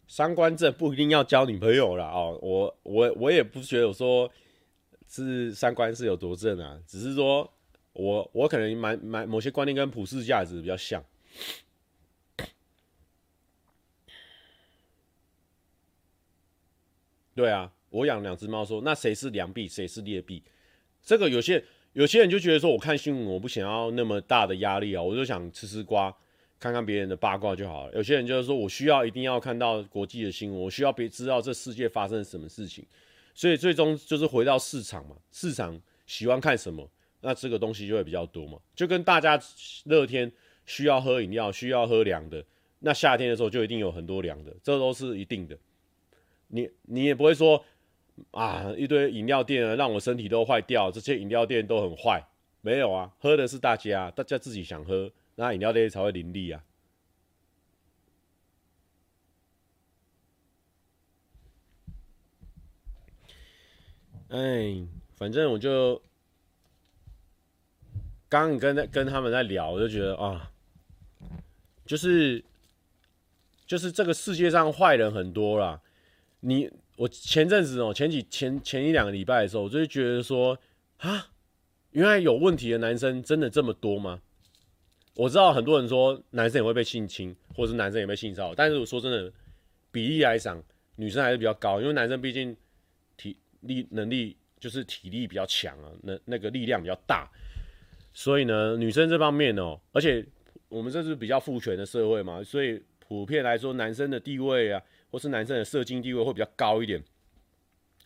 [0.07, 2.07] 三观正不一定要交女朋友啦。
[2.07, 4.29] 哦，我我我也不觉得说
[5.07, 7.49] 是三观是有多正啊，只是说
[7.93, 11.03] 我我可能蛮蛮某些观念跟普世价值比较像。
[17.33, 20.43] 对啊，我养两只猫，说那谁是良币，谁是劣币？
[21.05, 21.63] 这个有些
[21.93, 26.13] 有些人就觉得说，我看新闻我不想要那么大的压力啊，我就想吃吃瓜，
[26.59, 27.93] 看看别人的八卦就好了。
[27.93, 32.83] 有些人就是说我需要一定要看到国际的新闻，我需要别知道这世界发生什么事情，
[33.33, 36.89] 所以最终就是回到市场嘛，市场喜欢看什么，
[37.21, 38.57] 那这个东西就会比较多嘛。
[38.75, 39.39] 就跟大家
[39.85, 40.29] 热天
[40.65, 42.43] 需要喝饮料，需要喝凉的，
[42.79, 45.55] 那夏天的时候就一定有很多凉的，这都是一定的。
[46.47, 47.63] 你你也不会说
[48.31, 52.25] 啊，一堆饮料店啊，让我身体都坏掉，这些饮料店都很坏，
[52.61, 56.63] 没有啊，喝的是大家，大家自己想喝，那饮料店才会林立啊。
[64.29, 64.85] 哎，
[65.15, 66.01] 反正我就
[68.27, 70.51] 刚刚跟跟他们在聊，我就觉得啊，
[71.85, 72.43] 就是
[73.65, 75.81] 就是这个世界上坏人很多啦。
[76.39, 80.57] 你我前阵子哦，前几前前一两个礼拜的时候，我就觉得说
[80.97, 81.27] 啊，
[81.91, 84.21] 原来有问题的男生真的这么多吗？
[85.15, 89.31] 我知道很多人说男生也会被性侵，或者是男生也被性骚扰，但是我说真的，
[89.91, 90.61] 比例来讲，
[90.97, 92.55] 女生还是比较高，因为男生毕竟
[93.15, 97.29] 体力能力就是体力比较强啊，那那个力量比较大，
[98.13, 100.25] 所以呢，女生这方面哦，而且
[100.69, 104.81] 我们这是比较父权的社会嘛，所以普遍来说，男生的地位啊。
[105.11, 107.01] 或是男生的射精地位会比较高一点，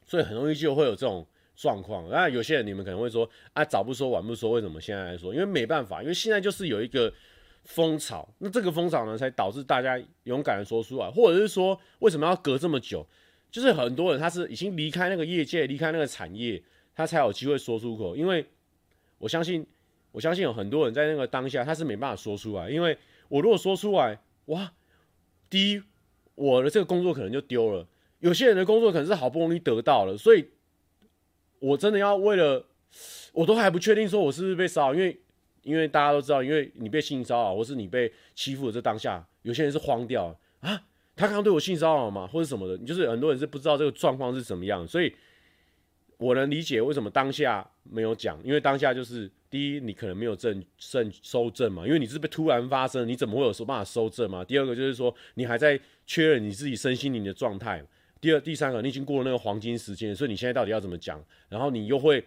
[0.05, 1.25] 所以很容易就会有这种
[1.55, 2.07] 状况。
[2.07, 5.33] 那有些人你们可能会说啊，早不说晚不说，为什么现在来说？
[5.33, 7.11] 因为没办法，因为现在就是有一个
[7.63, 13.03] 风潮，那这个风潮呢，才导致大家勇敢的说出来，或者是说为什么要隔这么久？
[13.49, 16.61] 就是很多人他是已经离开那个业界，离开那个产业，
[16.93, 18.15] 他才有机会说出口。
[18.15, 18.45] 因为
[19.17, 19.65] 我相信，
[20.11, 22.95] 我相信有很多人在那个当下他是没办法说出来，因为
[23.29, 24.71] 我如果说出来，哇。
[25.49, 25.81] 第一，
[26.35, 27.85] 我的这个工作可能就丢了；
[28.19, 30.47] 有些人的工作可能是好不容易得到了，所以
[31.59, 32.65] 我真的要为了，
[33.33, 35.19] 我都还不确定说我是不是被骚扰，因为
[35.63, 40.25] 因为大家都知道，因为你被性骚扰或是你被欺负的这当下，有些人是慌掉
[40.61, 40.81] 啊，
[41.15, 45.13] 他刚刚对我性骚扰吗，或者什么的，就是很多人是不知道这个状况是怎么样，所以。
[46.17, 54.45] 我能理解为什么当下没有讲，因为当下就是第一，你可能没有证证收证嘛，因为你是被突然发生，你怎么会有说办法收证嘛？
[54.45, 57.83] 第二个就是说，你还在确认你自己身心灵的状态。
[58.21, 61.23] 第二、第三个，你已经过了那个黄金时间，所以你现在到底要怎么讲？
[61.47, 62.23] 然后你又会，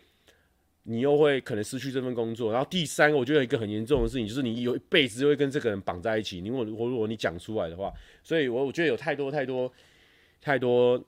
[0.83, 2.51] 你又会可能失去这份工作。
[2.51, 6.41] 然后第三个，我觉得一个很严重的事情就是你有一辈子就会跟这个人绑在一起。
[6.41, 7.93] 你如果如果你讲出来的话，
[8.23, 9.73] 所以我我觉得有太多太多
[10.41, 11.03] 太多。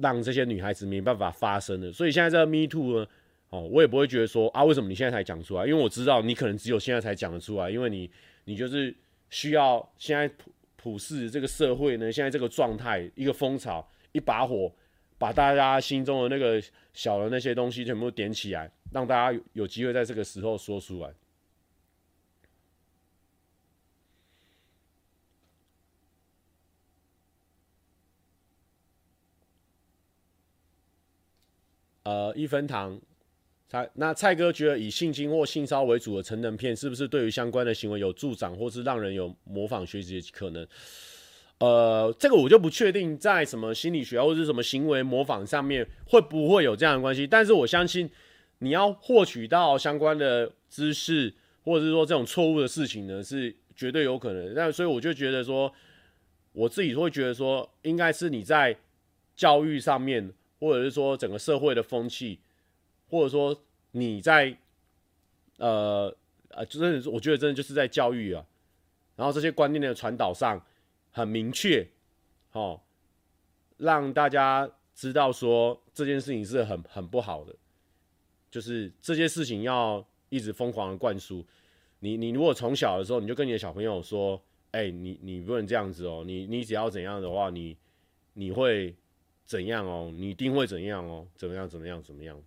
[0.00, 3.06] 让这些女孩子没办法发生的，所以现在这个 Me Too 呢，
[3.54, 5.64] 哦，我也不会觉得说啊，为什么你现在才讲出来？
[5.64, 8.10] 因为我知道你可能只有现在才讲得出来，因为你
[8.46, 8.92] 你就是
[9.30, 14.74] 需要现在普普世这个社会呢，现在这个状态，一个风潮，一把火，
[15.18, 16.60] 把大家心中的那个
[16.92, 21.14] 小的那些东西全部点起来，让大家有机会在这个时候说出来。
[32.02, 33.00] 呃，一分堂，
[33.94, 40.66] 那蔡哥觉得以性侵或性骚为主的成人片，是不是对于相关的行为有助长，或是让人有模仿学习的可能？
[41.58, 47.26] 呃，这个我就不确定，在什么心理学或者是什么行为模仿上面会不会有这样的关系。
[47.26, 48.10] 但是我相信，
[48.58, 54.54] 你要获取到相关的知识，或者是说这种错误的事情呢，是绝对有可能。
[54.54, 55.72] 那所以我就觉得说，
[56.52, 58.76] 我自己会觉得说，应该是你在
[59.34, 60.32] 教育上面。
[60.60, 62.38] 或者是说整个社会的风气，
[63.14, 63.56] 或者说
[63.92, 64.56] 你在
[65.58, 66.12] 呃
[66.48, 68.44] 呃，真的，我觉得真的就是在教育啊，
[69.14, 70.60] 然后这些观念的传导上
[71.12, 71.86] 很明确，
[72.50, 72.80] 哦，
[73.76, 77.54] 让大家知道说这件事情是很很不好的，
[78.50, 81.46] 就是这些事情要一直疯狂的灌输。
[82.00, 84.42] 你你如果从小的时候你就跟你的小朋友说，
[84.72, 87.76] 哎，你你不能这样子哦，你你只要怎样的话，你
[88.32, 88.92] 你会。
[89.46, 90.10] 怎样哦？
[90.10, 91.28] 你一定会怎样哦？
[91.36, 91.68] 怎么样？
[91.68, 92.02] 怎么样？
[92.02, 92.42] 怎么样？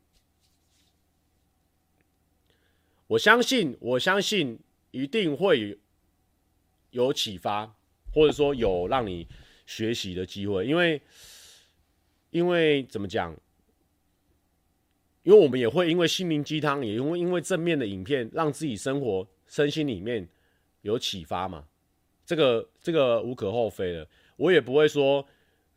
[3.07, 4.59] 我相信，我相信
[4.91, 5.77] 一定会
[6.91, 7.75] 有启发，
[8.13, 9.27] 或者说有让你
[9.65, 10.65] 学习的机会。
[10.65, 11.01] 因为，
[12.31, 13.35] 因为怎么讲？
[15.23, 20.27] 因为我们也会因为心灵鸡汤，也因为因为正面的影片，让自己生活身心里面
[20.81, 21.65] 有启发嘛。
[22.25, 25.27] 这个这个无可厚非的，我也不会说。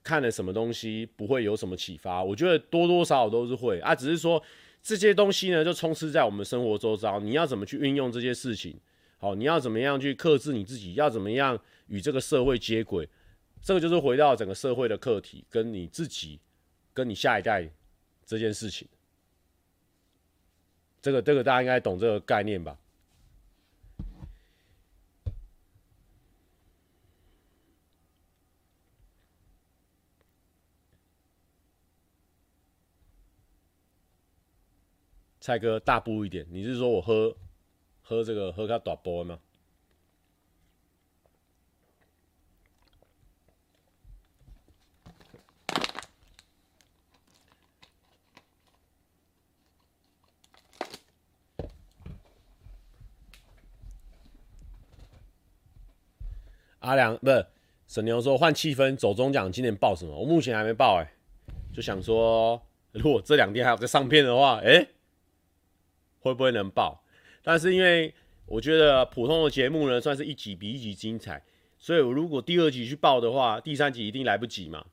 [0.02, 2.24] 看了什么东西不会有什么启发？
[2.24, 4.42] 我觉得多多少少都是会啊，只是说
[4.82, 7.20] 这些东西呢，就充斥在我们生活周遭。
[7.20, 8.78] 你要怎么去运用这些事情？
[9.18, 10.94] 好，你要怎么样去克制你自己？
[10.94, 13.06] 要怎么样与这个社会接轨？
[13.60, 16.40] 这个就是回到整个社会的课题，跟你自己，
[16.94, 17.70] 跟你下一代
[18.24, 18.88] 这件事情。
[21.02, 22.79] 这个这个大家应该懂这个概念吧？
[35.50, 37.34] 蔡哥大步一点，你是说我喝
[38.02, 39.40] 喝这个喝咖大波吗？
[56.78, 57.44] 阿良不是
[57.88, 60.16] 沈牛说换气氛走中奖，今年报什么？
[60.16, 61.12] 我目前还没报哎、欸，
[61.74, 64.88] 就想说如果这两天还有在上片的话，哎、欸。
[66.20, 67.02] 会不会能爆？
[67.42, 68.14] 但是因为
[68.46, 71.42] 我觉得普通的节目呢，算是一集比一集精彩，
[71.78, 74.84] 所以我如果第二集去爆的话，第三集一定来不及嘛。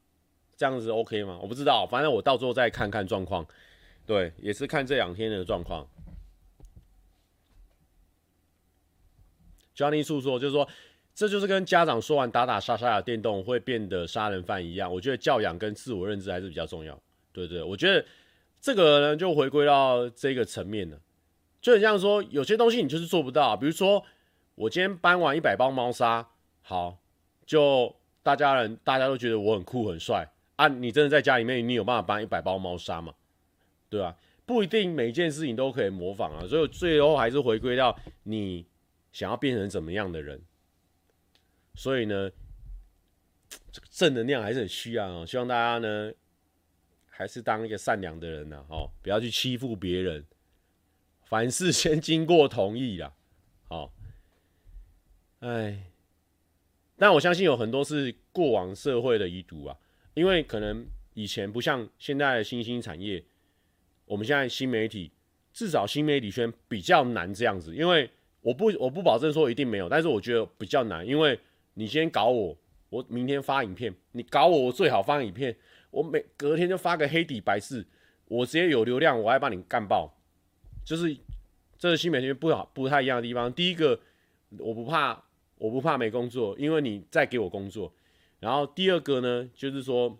[0.55, 1.37] 这样子 OK 吗？
[1.39, 3.45] 我不知道，反正我到时候再看看状况。
[4.07, 5.87] 对，也是看这两天的状况。
[9.75, 10.67] Johnny 诉说就是说，
[11.13, 14.91] 这就是跟家长说完打打杀杀的电动会变得杀人犯一样。
[14.91, 16.99] 我觉得教养跟自我认知还是比较重要。
[17.31, 18.03] 对对，我觉得
[18.59, 20.99] 这个呢，就回归到这个层面了。
[21.61, 23.57] 就很像说，有些东西你就是做不到。
[23.57, 24.03] 比如说，
[24.55, 26.29] 我今天搬完一百包猫砂，
[26.61, 26.99] 好，
[27.45, 30.67] 就大家人大家都觉得我很酷很帅啊。
[30.67, 33.13] 你真的在家里面，你有办法搬一百包猫砂吗？
[33.89, 34.15] 对吧？
[34.45, 36.47] 不一定每件事情都可以模仿啊。
[36.47, 38.65] 所以最后还是回归到你
[39.11, 40.41] 想要变成怎么样的人。
[41.75, 42.29] 所以呢，
[43.71, 45.25] 这个正能量还是很需要啊。
[45.25, 46.13] 希望大家呢，
[47.09, 50.23] 还是当一个善良的人呢，哦，不要去欺负别人。
[51.29, 53.13] 凡事先经过同意啦，
[53.67, 53.93] 好，
[55.39, 55.91] 哎，
[56.97, 59.77] 但我相信有很多是过往社会的遗毒啊，
[60.13, 63.21] 因为可能以前不像现在的新兴产业，
[64.05, 65.11] 我们现在新媒体，
[65.51, 68.09] 至少新媒体圈比较难这样子，因为
[68.39, 71.37] 我不我不保证说一定没有，但是我觉得比较难，因为
[71.73, 72.57] 你先搞我，
[72.89, 75.53] 我明天发影片，你搞我，我最好发影片，
[75.91, 77.85] 我每隔天就发个黑底白字，
[78.29, 80.16] 我直接有流量，我还把你干爆，
[80.87, 81.17] 就是
[81.77, 83.51] 这是新媒体圈不好不太一样的地方。
[83.51, 83.99] 第一个，
[84.57, 85.21] 我不怕。
[85.59, 87.91] 我不怕没工作，因为你再给我工作。
[88.39, 90.15] 然后第二个呢，就是说，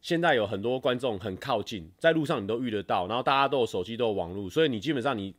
[0.00, 5.32] 现在有很多观众很靠近，在路上你都遇得到，然后大家都有手机，都有网络，所以你基本上你，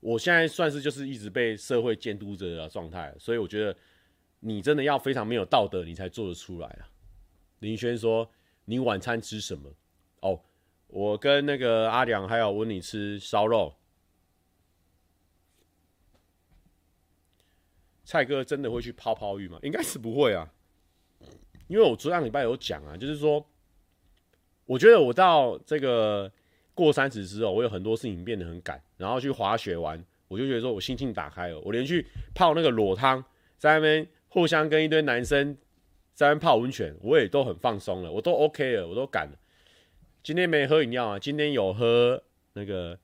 [0.00, 3.76] 我现在算是就是一直被社会监督着的状态，所以我觉得
[4.40, 6.90] 你真的要非常没有道德，你才做得出来啊。
[7.60, 8.28] 林轩说
[8.66, 9.72] ：“你晚餐吃什么？”
[10.22, 10.40] 哦，
[10.88, 13.74] 我跟那个阿良还有温妮吃烧肉。
[18.04, 19.58] 蔡哥真的会去泡泡浴吗？
[19.62, 20.48] 应该是不会啊，
[21.66, 23.44] 因为我昨天礼拜有讲啊，就是说，
[24.64, 26.30] 我觉得我到这个
[26.72, 33.22] 过三十之后，我有很多事情变得很赶，然后去滑雪玩，我就觉得说我心境打开了，我连去泡那个裸汤，
[33.58, 35.56] 在那边互相跟一堆男生
[36.14, 39.36] 在那边泡温泉，我也都很放松了，我都 OK 了，我都敢了。
[40.26, 42.20] 今天没喝饮料啊，今天有喝
[42.54, 42.98] 那个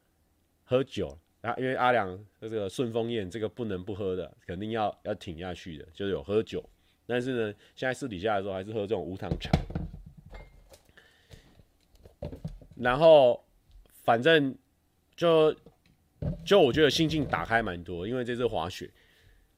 [0.64, 1.16] 喝酒。
[1.40, 6.68] 啊，因为阿良这个顺风宴，这个不能不喝的，肯定要要挺下去的，就是有喝酒。
[7.06, 9.52] 但是呢，现在私底下的时候还是喝这种无糖茶。
[12.74, 13.44] 然后，
[14.02, 14.52] 反正
[15.14, 15.54] 就
[16.44, 18.90] 就我觉得心境打开蛮多，因为这次滑雪，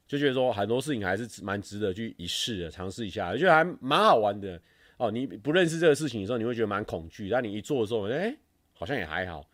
[0.07, 4.61] 就觉得说很多事情还是蛮值得去一试的，尝试一下，我觉得还蛮好玩的。
[5.11, 8.37] 你不认识这个事情的时候，你会觉得蛮恐惧，但你一做的时候，哎、
[8.73, 9.49] 好像也还好。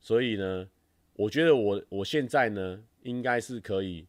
[0.00, 0.68] 所以呢。
[1.16, 4.04] 我觉得我我现在呢，应该是可以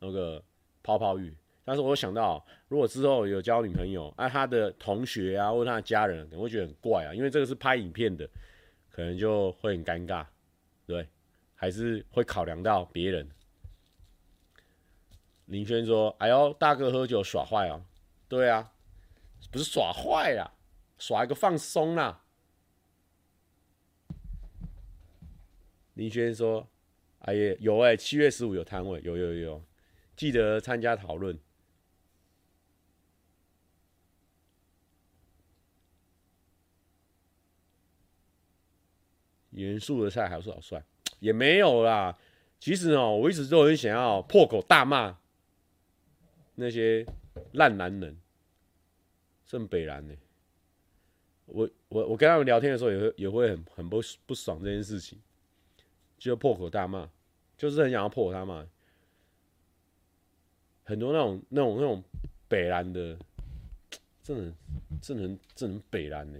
[0.00, 0.42] 那个
[0.82, 1.32] 泡泡浴，
[1.64, 8.28] 但是我想到，如果之后有交女朋友，啊，他的同学啊，或他的家人可能会觉得很怪啊，因为这个是拍影片的，
[8.90, 10.26] 可能就会很尴尬，
[10.88, 11.06] 对，
[11.54, 13.30] 还是会考量到别人。
[15.46, 17.80] 林轩说：“哎呦，大哥喝酒耍坏哦？”
[18.28, 18.72] 对啊，
[19.54, 20.52] 不是耍坏啦，
[20.98, 22.24] 耍一个放松啦。
[25.92, 26.68] 林轩说
[27.22, 29.64] ：“哎呀，有哎、七月十五有摊位，有有有，有，
[30.16, 31.38] 记得参加讨论。
[39.52, 40.84] 严肃的菜还是好帅，
[41.20, 42.18] 也没有啦。
[42.58, 45.16] 其实哦，我一直都很想要破口大骂
[46.56, 47.06] 那些
[47.52, 48.18] 烂男人，
[49.44, 50.14] 甚北烂呢。
[51.46, 55.18] 我我我跟他们聊天的时候，也会也会很很不不爽这件事情。”
[56.16, 57.10] 就破口大骂，
[57.58, 58.64] 就是很想要破口大骂，
[60.84, 62.02] 很多那种那种那种
[62.48, 63.18] 北烂的，
[64.22, 64.54] 真的
[65.02, 66.38] 真的很真的很北烂呢。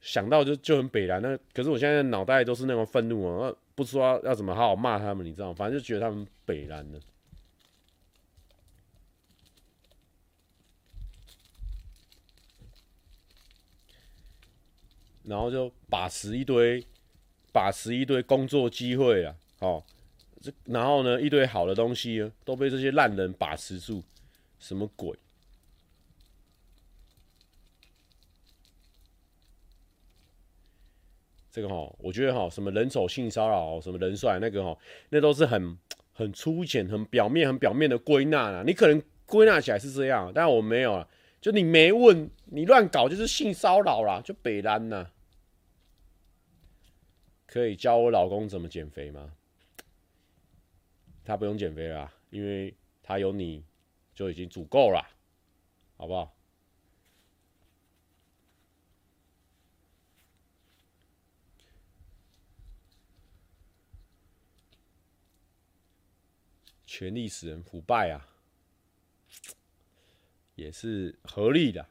[0.00, 5.54] 想到就就很北烂，那可是我现在脑袋都是那种愤怒啊，不知道要怎么好好骂他们，你知道吗？
[5.54, 6.98] 反正就觉得他们北烂的，
[15.24, 16.86] 然后就把持一堆。
[17.52, 19.80] 把持一堆工作机会啊，哦，
[20.40, 24.02] 这然后呢，一堆好的东西都被这些烂人把持住，
[24.58, 25.16] 什么鬼？
[31.52, 34.76] 这个哈，我觉得哈，什么人丑性骚扰，什么人帅那个哈，
[35.10, 35.78] 那都是很
[36.12, 38.64] 很粗浅、很表面、很表面的归纳啊。
[38.66, 41.08] 你可能归纳起来是这样，但我没有啊。
[41.40, 45.08] 就你没问，你乱搞就是性骚扰啦，就北烂呐。
[47.54, 49.32] 可以教我老公怎么减肥吗？
[51.24, 53.62] 他不用减肥了，因为他有你
[54.12, 55.08] 就已经足够了，
[55.96, 56.34] 好不好？
[66.84, 68.34] 权力使人腐败啊，
[70.56, 71.86] 也是合理的。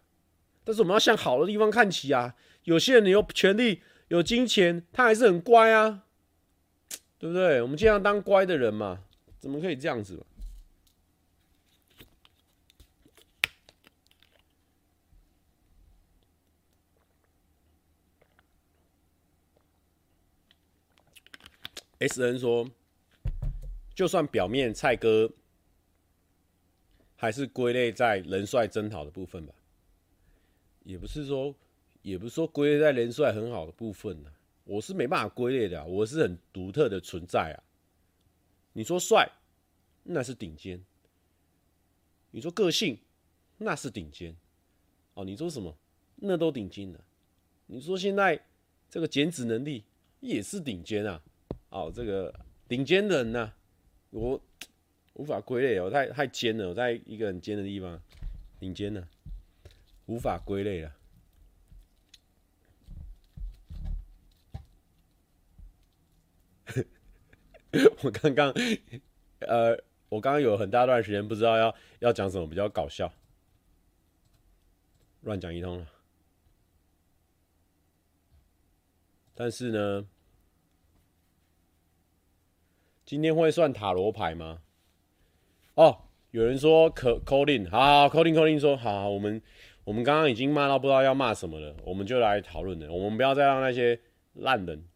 [0.66, 2.36] 但是我们要向好的地方看齐啊。
[2.66, 3.82] 有些人有权力。
[4.14, 6.04] 有金钱，他还是很乖啊，
[7.18, 7.60] 对不对？
[7.64, 9.04] 我们尽量当乖的人嘛，
[9.40, 10.24] 怎么可以这样子
[21.98, 22.70] ？S N 说，
[23.96, 25.32] 就算表面蔡哥
[27.16, 29.56] 还是归类在人帅真好的部分吧，
[30.84, 31.56] 也不是说。
[32.04, 34.32] 也不是说归类在人帅很好的部分呢，
[34.66, 37.58] 我是没办法归类的，我是很独特的存在啊。
[38.74, 39.28] 你说帅，
[40.04, 40.78] 那是顶尖；
[42.32, 42.98] 你说个性，
[43.58, 44.36] 那是顶尖。
[45.14, 45.76] 哦，你说什么？
[46.16, 47.00] 那都顶尖的。
[47.68, 48.40] 你说现在
[48.90, 49.84] 这个减脂能力
[50.20, 51.22] 也是顶尖啊。
[51.70, 52.34] 哦，这个
[52.68, 53.54] 顶尖的人呢、
[54.10, 54.42] 我
[55.14, 58.02] 无法归类，我太太尖了，我在一个很尖的地方，
[58.60, 59.08] 顶尖的，
[60.08, 60.94] 无法归类了。
[68.04, 68.54] 我刚刚，
[69.40, 69.76] 呃，
[70.10, 73.12] 我刚刚有很大段时间不知道要要讲什么比较搞笑，
[75.22, 75.88] 乱讲一通了。
[79.34, 80.08] 但是呢，
[83.04, 84.62] 今天会算塔罗牌吗？
[85.74, 89.42] 哦，有人说可 Colin，好，Colin Colin 说，好，我们
[89.84, 94.00] 我们刚刚已经骂到不知道要骂什么了，我们就来讨论了，我们不要再让那些
[94.34, 94.88] 烂人。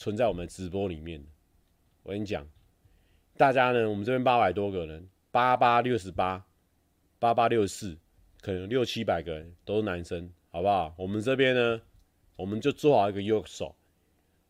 [0.00, 1.22] 存在我们直播里面，
[2.02, 2.48] 我跟你讲，
[3.36, 6.42] 大家呢，我们这边八百多个人，八八六十八，
[7.18, 7.98] 八八六十四，
[8.40, 10.94] 可能六七百个人都是男生，好不好？
[10.96, 11.82] 我们这边呢，
[12.36, 13.76] 我们就做好一个右手。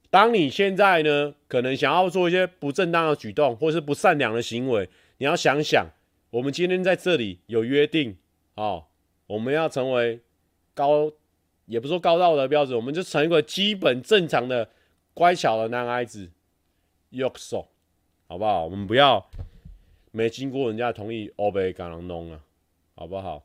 [0.09, 4.88] 当你现在呢，可能想要做一些不正当的举动，或是不善良的行为，
[5.18, 5.84] 你要想想，
[6.30, 8.16] 我们今天在这里有约定，
[8.55, 8.84] 哦，
[9.26, 10.20] 我们要成为
[10.74, 11.11] 高，
[11.66, 14.70] 也不说高道德标准，我们就成一个基本正常的。
[15.12, 16.30] 乖巧的男孩子，
[17.11, 17.68] 右手，
[18.26, 18.64] 好不好？
[18.64, 19.28] 我们不要
[20.12, 22.42] 没经过人家同意，欧北赶人弄了，
[22.94, 23.44] 好不好？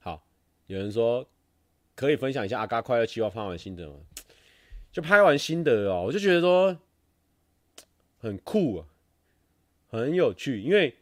[0.00, 0.24] 好，
[0.66, 1.28] 有人说
[1.94, 4.00] 可以分享一下阿嘎快乐计划拍完心得吗？
[4.90, 6.76] 就拍完心得哦，我就觉得说
[8.18, 8.86] 很酷啊，
[9.90, 10.96] 很有趣，因为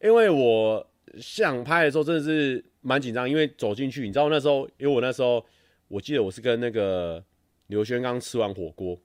[0.00, 0.88] 因为我。
[1.20, 5.44] 想拍的时候真的是蛮紧张，因为走进去，你知道那时候，因为我那时候
[5.88, 7.22] 我记得我是跟那个
[7.68, 8.98] 刘轩刚吃完火锅，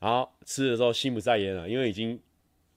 [0.00, 2.18] 然后吃的时候心不在焉了，因为已经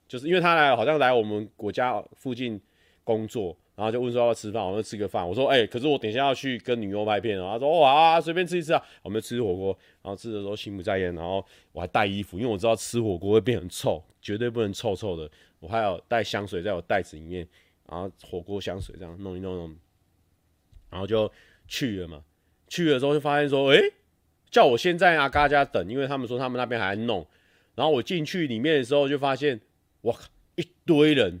[0.08, 2.60] 就是因为他来好像来我们国家附近
[3.04, 15.30] 工作，然后就问说要不要吃饭，我说吃个饭，我说哎、可是我等一下要去跟女优拍片，然后他说哦啊，随便吃一吃啊，我们吃火锅，然后吃的时候心不在焉，然后我还带衣服，因为我知道吃火锅会变很臭，绝对不能臭臭的，
[15.60, 17.46] 我还有带香水在我袋子里面。
[17.88, 19.76] 然后火锅香水这样弄一弄弄，
[20.90, 21.30] 然后就
[21.68, 22.22] 去了嘛。
[22.68, 23.78] 去了之后就发现说，哎，
[24.50, 27.26] 叫我先在阿嘎家等，因为他们说他们那边还在弄。
[27.74, 29.60] 然后我进去里面的时候就发现，
[30.00, 30.16] 哇，
[30.56, 31.40] 一堆人，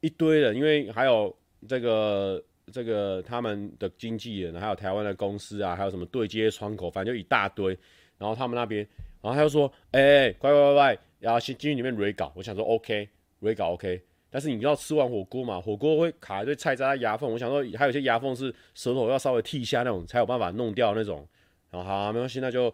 [0.00, 1.36] 一堆人，因为还有
[1.68, 7.78] 这个这个他们的经纪人，还有台湾的公司啊，还有什么对接窗口，反正就一大堆。
[8.16, 8.84] 然后他们那边，
[9.20, 12.32] 然后他就说，哎，快快快快，然后先进去里面 re 稿。
[12.34, 14.02] 我想说，OK，re 稿 OK。
[14.30, 17.32] 但是你要吃完火锅嘛，火锅会卡一堆菜渣牙缝。
[17.32, 21.26] 我想说，还有些牙缝是舌头要稍微剔一下那种，才有办法弄掉那种。
[21.70, 22.72] 然后好、没关系，那就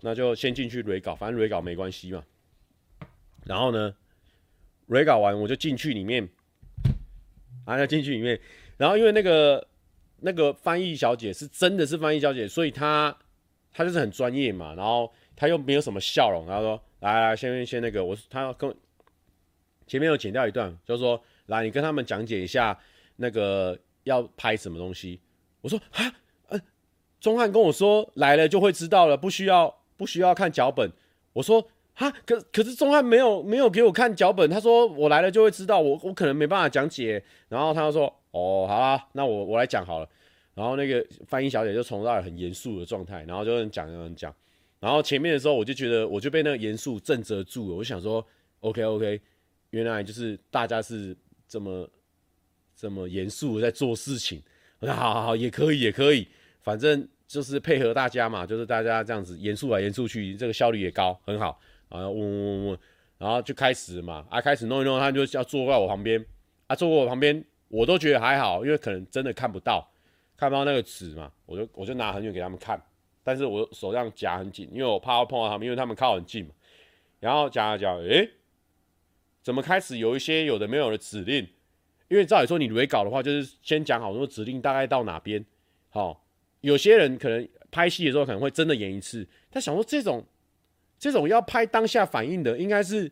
[0.00, 2.24] 那就先进去 re 稿，反正 re 稿没关系嘛。
[3.44, 3.94] 然后呢
[4.88, 6.28] ，re 稿完我就进去里面，
[7.64, 8.40] 啊，要进去里面。
[8.76, 9.64] 然后因为那个
[10.20, 13.16] 那个翻译小姐是真的是翻译小姐，所以她
[13.72, 14.74] 她就是很专业嘛。
[14.74, 18.74] 然后她又没有什么笑容，然后说来来，先先那个，我她要跟。
[19.86, 22.78] 前面有剪掉一段，就是说，来，你跟他们讲解一下
[23.16, 25.20] 那个要拍什么东西。
[25.60, 26.12] 我说啊，
[26.48, 26.60] 呃，
[27.20, 30.90] 钟汉跟我说来了就会知道了，不需要不需要看脚本。
[31.32, 37.22] 我说啊，可可是钟汉没有没有给我看脚本，他说我来了就会知道，我我可能没办法讲解。
[37.48, 40.08] 然后他就说哦，好啦，那我我来讲好了。
[40.54, 44.34] 然后那个翻译小姐就从那里很严肃的状态，然后就讲讲讲。
[44.80, 48.24] 然后前面的时候我就觉得我就被那个严肃震慑住了，我就想说
[48.60, 49.20] OK OK。
[49.70, 51.16] 原来就是大家是
[51.48, 51.88] 这么
[52.74, 54.42] 这么严肃在做事情，
[54.78, 56.26] 我说好好好，也可以也可以，
[56.62, 61.60] 反正就是配合大家嘛，就是大家这样子严肃来严肃去，这个效率也高，很好。
[61.88, 62.78] 然后嗡嗡嗡，
[63.16, 66.24] 然后就开始嘛，啊，开始弄一弄，他就要坐在我旁边，
[66.66, 69.88] 啊，坐在我旁边，我都觉得还好，因为可能真的看不到，
[70.36, 72.80] 看不到那个纸嘛，我就我就拿很远给他们看，
[73.22, 76.50] 但是我手上夹很紧，因为我怕要碰到他们，因为他们靠很近嘛，
[77.20, 78.28] 然后夹啊夹，诶。
[79.46, 81.46] 怎么开始有一些有的没有的指令？
[82.08, 85.44] 因为照理说你 re 稿的话，就是先讲好说指令大概到哪边。
[85.88, 86.26] 好，
[86.62, 89.24] 有些人可能拍戏的时候可能会真的演一次。
[89.48, 90.26] 他想说这种
[90.98, 93.08] 这种要拍当下反应的，应该是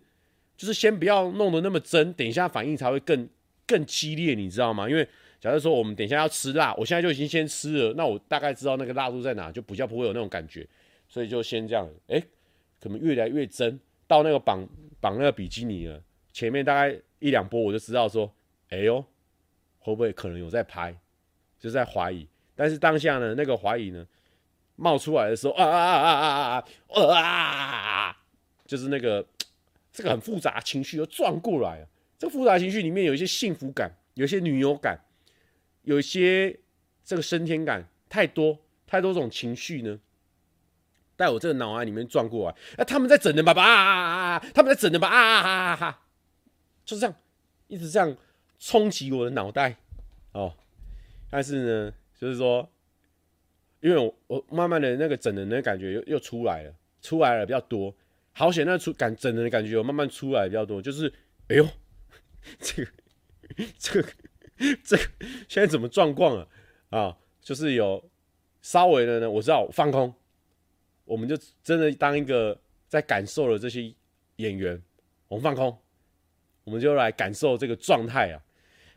[0.57, 3.29] 就是先不要弄得那么真，等一下反应才会更
[3.65, 4.91] 更激烈，你知道吗？
[4.91, 5.09] 因为
[5.39, 10.67] 假如说我们等一下要吃辣，我现在就已经先吃了，那我大概知道那个辣度在哪，就比较不会有那种感觉，
[11.09, 11.89] 所以就先这样。
[12.09, 12.21] 哎，
[12.81, 13.79] 可能越来越真，
[14.09, 14.69] 到那个绑
[14.99, 16.03] 绑那个比基尼了。
[16.35, 18.31] 前面大概一两波我就知道说，
[18.69, 19.01] 哎呦，
[19.79, 20.93] 会不会可能有在拍，
[21.61, 22.29] 就在怀疑。
[22.57, 24.05] 但是当下呢，那个怀疑呢，
[24.75, 28.17] 冒出来的时候啊啊啊啊啊啊啊，
[28.67, 29.25] 就是那个
[29.93, 31.89] 这个很复杂情绪又转过来了。
[32.19, 34.99] 这个复杂情绪里面有一些幸福感，有一些女友感，
[35.83, 36.59] 有一些
[37.05, 38.59] 这个升天感，太多
[38.89, 40.01] 太多种情绪呢，
[41.17, 42.57] 在我这个脑海里面转过来。
[42.77, 44.45] 啊，他们在整人吧吧啊啊啊！
[44.53, 46.01] 他们在整人吧啊啊啊啊啊！
[46.85, 47.17] 就是这样，
[47.69, 48.17] 一直这样
[48.59, 49.77] 冲击我的脑袋
[50.33, 50.55] 哦。
[51.31, 52.71] 但是呢，就是说。
[53.81, 57.95] 因为我我慢慢的那个整人的感觉又又出来了，出来了比较多，
[58.33, 61.13] 好险那出感整人的感觉有慢慢出来比较多，就是
[61.49, 61.69] 哎呦，
[62.59, 62.91] 这个
[63.79, 64.09] 这个
[64.83, 65.03] 这个
[65.47, 66.49] 现在怎么状况啊？
[66.89, 68.03] 啊，就是有
[68.63, 70.15] 稍微的呢，我知道放空，
[71.05, 72.59] 我们就真的当一个
[72.89, 73.95] 在感受了这些
[74.37, 74.83] 演员，
[75.29, 75.79] 我们放空，
[76.65, 78.43] 我们就来感受这个状态啊，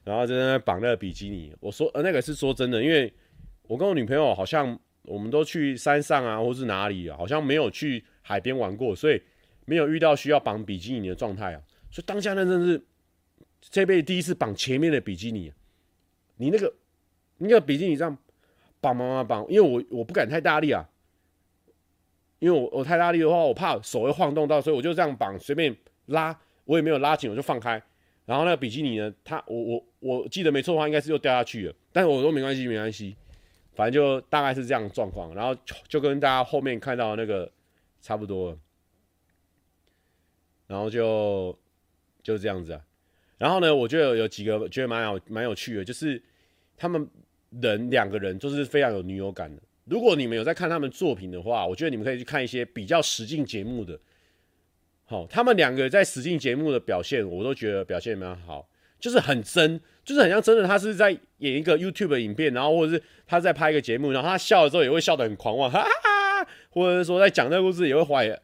[0.04, 3.14] 然后就在那绑那个比基尼，我说呃那个是说真的，因为。
[3.70, 9.22] 我跟我女朋友好像，我们都去山上啊，或是哪里啊，好像没有去海边玩过，所以
[9.66, 11.62] 没有遇到需要绑比基尼的状态啊。
[11.92, 12.82] 所以当下那真是
[13.60, 15.52] 这辈子第一次绑前面的比基尼。
[16.38, 16.74] 你那个，
[17.40, 18.18] 你那个比基尼这样
[18.80, 20.88] 绑绑绑绑，因为我我不敢太大力啊，
[22.40, 27.82] 因为我我太大力的话，我怕手会晃动到，所以我就这样绑，随便拉，我也没有拉紧，我就放开。
[28.26, 31.74] 然后那个比基尼呢，他我我我记得没错的话，应该是又掉下去了。
[31.92, 33.16] 但是我说没关系，没关系。
[33.74, 35.56] 反正就大概是这样状况，然后
[35.88, 37.50] 就跟大家后面看到那个
[38.02, 38.58] 差不多，
[40.66, 41.58] 然后就
[42.22, 42.82] 就这样子啊。
[43.38, 46.22] 然后呢，我觉得有几个觉得蛮有蛮有趣的，就是
[46.76, 47.08] 他们
[47.62, 49.62] 人两个人都是非常有女友感的。
[49.86, 53.98] 如果你们有在看他们作品的话，我觉得你们可以去看一些比较实境节目的。
[55.10, 58.68] 好，他们两个在实境节目的表现，我都觉得表现蛮好。
[59.00, 60.68] 就是很真，就是很像真的。
[60.68, 68.36] 他是在演一个 YouTube 的影片，然后或者是他在拍一个节目，然后他笑的时候也会笑得很狂妄，哈哈哈，或者是说在讲这个故事也会怀疑，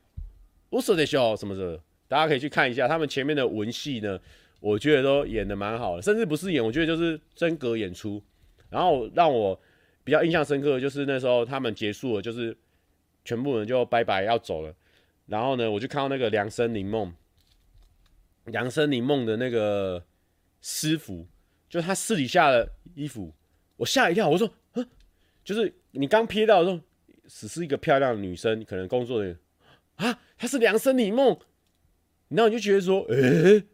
[0.69, 4.17] 我说的笑什么的，大家可以去看一下他们前面的文戏呢，
[4.59, 8.21] 我觉得都演的蛮好的，甚至不是演，我觉得就是真格演出。
[8.69, 9.59] 然后让我
[10.03, 12.55] 比较印象深刻的就是那时候他们结束了，就是
[13.25, 14.71] 全部人就拜拜要走了，
[15.25, 17.13] 然后呢，我就看到那个梁生柠梦，
[18.45, 20.03] 梁生柠梦的那个。
[20.65, 21.27] 师傅，
[21.67, 23.33] 就是他私底下的衣服，
[23.75, 24.29] 我吓一跳。
[24.29, 24.87] 我说，嗯，
[25.43, 26.81] 就是你刚瞥到的时候，
[27.27, 31.37] 只是一个漂亮的女生，可能工作人员啊，她是梁生柠梦，
[32.29, 33.65] 然后你就觉得说，诶、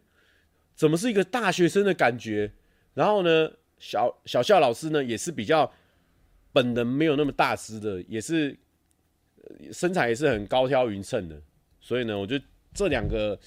[0.73, 2.53] 怎么是一个大学生的感觉？
[2.95, 5.71] 然后呢，小小校老师呢，也是比较
[6.51, 8.57] 本人没有那么大师的，也是
[9.71, 11.41] 身材也是很高挑匀称的，
[11.79, 13.39] 所以呢，我觉得这两个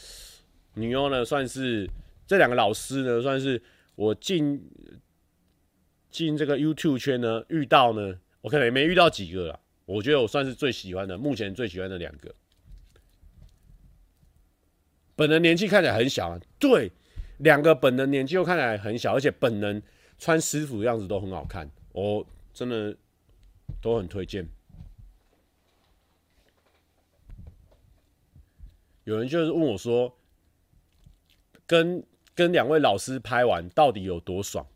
[0.75, 1.89] 女优呢，算是。
[2.25, 3.61] 这两个老师呢，算是
[3.95, 4.59] 我进
[6.09, 9.61] 进这个 YouTube 圈呢遇到呢，我可能也没遇到几个了。
[9.85, 12.35] 我觉得我算是最喜欢的，目前最喜欢的两个。
[15.15, 16.91] 本人年纪看起来很小啊，对，
[17.39, 19.83] 两个本人年纪又看起来很小，而且本人
[20.17, 22.25] 穿师傅的样子都很好看，我
[22.55, 22.97] 真的
[23.83, 24.49] 都很推荐。
[29.05, 30.17] 有人就是问我说，
[31.67, 34.67] 跟跟两位老师拍完到底有多爽？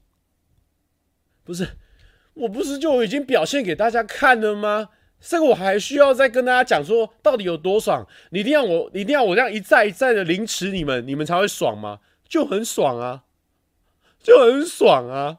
[1.45, 1.77] 不是，
[2.35, 4.91] 我不是就已经表现给大家看了吗？
[5.21, 8.07] 这个我还需要再跟大家讲说到底有多爽？
[8.31, 12.01] 你一定要我，一定要我这样一再一再的凌迟你们，你们才会爽吗？
[12.29, 13.25] 就很爽啊，
[14.21, 15.39] 就很爽啊！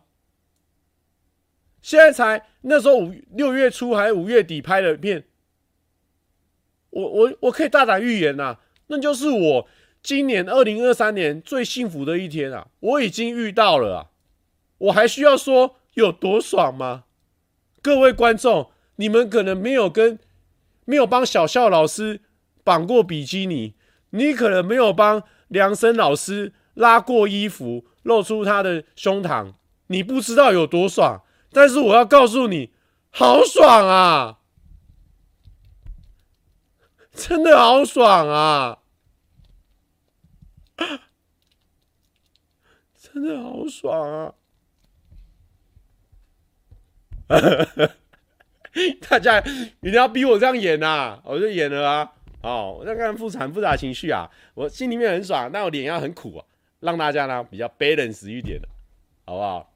[1.81, 5.25] 现在才那时候五六月初还是五月底拍的片，
[6.89, 8.57] 我我我可以大胆预言呐，
[8.87, 9.67] 那就是我。
[10.03, 14.05] 今年二零二三年最幸福的一天啊，我已经遇到了啊，
[14.77, 17.05] 我还需要说有多爽吗？
[17.81, 20.17] 各位观众，你们可能没有跟
[20.85, 22.21] 没有帮小笑老师
[22.63, 23.73] 绑过比基尼，
[24.11, 29.53] 你可能没有帮梁生老师拉过衣服，露出他的胸膛，
[29.87, 31.23] 你不知道有多爽。
[31.51, 32.69] 但是我要告诉你，
[33.09, 34.37] 好爽啊，
[37.27, 38.77] 真的好爽啊！
[42.95, 44.35] 真的好爽啊！
[49.09, 49.39] 大家
[49.81, 52.13] 一定要逼我这样演呐、啊，我就演了啊！
[52.43, 56.45] 哦，我在看复杂复杂情绪啊，我心里面很爽，但我脸要很苦啊，
[56.81, 58.69] 让大家呢比较 balance 一点的，
[59.25, 59.73] 好不好？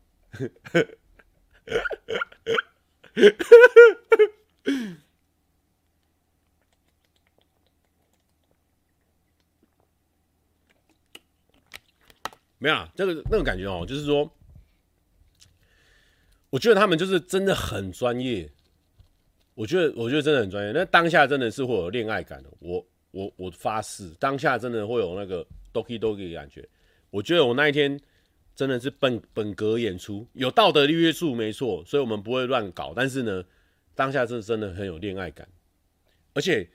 [12.62, 14.32] 没有啊，这个那种感觉哦，就是说，
[16.52, 18.48] 我觉得他们就是真的很专业。
[19.56, 20.72] 我觉得我觉得真的很专业。
[20.72, 25.44] 那当下真的是会有恋爱感的，我我我发誓，当下真的会有那个
[25.74, 26.64] doki doki 的感觉。
[27.10, 28.00] 我觉得我那一天
[28.56, 32.94] 真的是本本格演出，有道德约束没错，所以我们不会乱搞。
[32.96, 33.44] 但是呢，
[33.96, 35.50] 当下是真的很有恋爱感，
[36.36, 36.70] 而且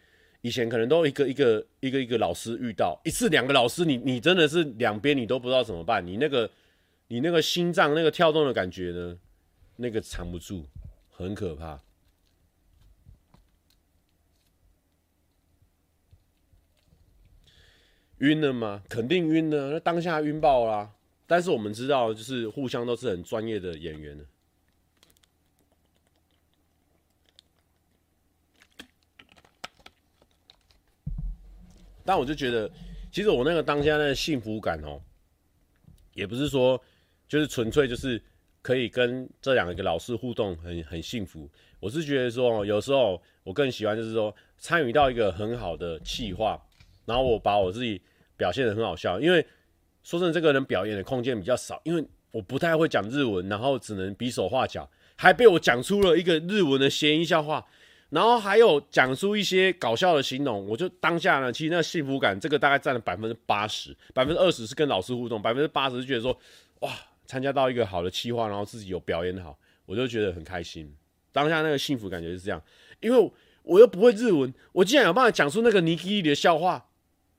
[0.46, 6.48] 以前可能都一个一个一个一个老师遇到一次两个老师，你你真的是两边你都不知道怎么办，你那个
[7.08, 9.18] 你那个心脏那个跳动的感觉呢，
[9.74, 10.64] 那个藏不住，
[11.10, 11.80] 很可怕。
[18.18, 18.84] 晕了吗？
[18.88, 20.92] 肯定晕了，那当下晕爆啦。
[21.26, 24.24] 但是我们知道，就是互相都是很专业的演员。
[32.06, 32.70] 但我就觉得，
[33.10, 35.00] 其实我那个当下那个幸福感哦，
[36.14, 36.80] 也不是说
[37.28, 38.22] 就是纯粹就是
[38.62, 41.50] 可以跟这两个老师互动很很幸福。
[41.80, 46.62] 我是觉得说，有时候我更喜欢就是说参与到一个很好的企划。
[47.04, 48.02] 然后我把我自己
[48.36, 49.46] 表现的很好笑，因为
[50.02, 57.64] 说真的，这个人表演的空间比较少，因为我不太会讲日文，然后只能比手画脚，还被我讲出了一个日文的谐音笑话，
[58.16, 66.32] 然后还有讲出一些搞笑的形容，我就当下呢，其实那幸福感，这个大概占了百分之八十，百分之二十是跟老师互动，百分之八十是觉得说，
[66.80, 66.90] 哇，
[67.26, 70.90] 参加到一个好的企划，然后自己有表演好，我就觉得很开心。
[71.30, 72.62] 当下那个幸福感觉是这样，
[73.00, 73.30] 因为
[73.62, 76.88] 我又不会日文，我竟然有办法讲出那个尼基里的笑话。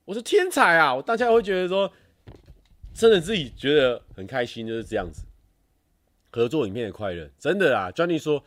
[0.05, 0.93] 我是天才啊！
[0.93, 1.91] 我大家会觉得说，
[2.93, 5.23] 真的自己觉得很开心，就是这样子。
[6.29, 8.43] 合作影片的快乐，真的啊专利说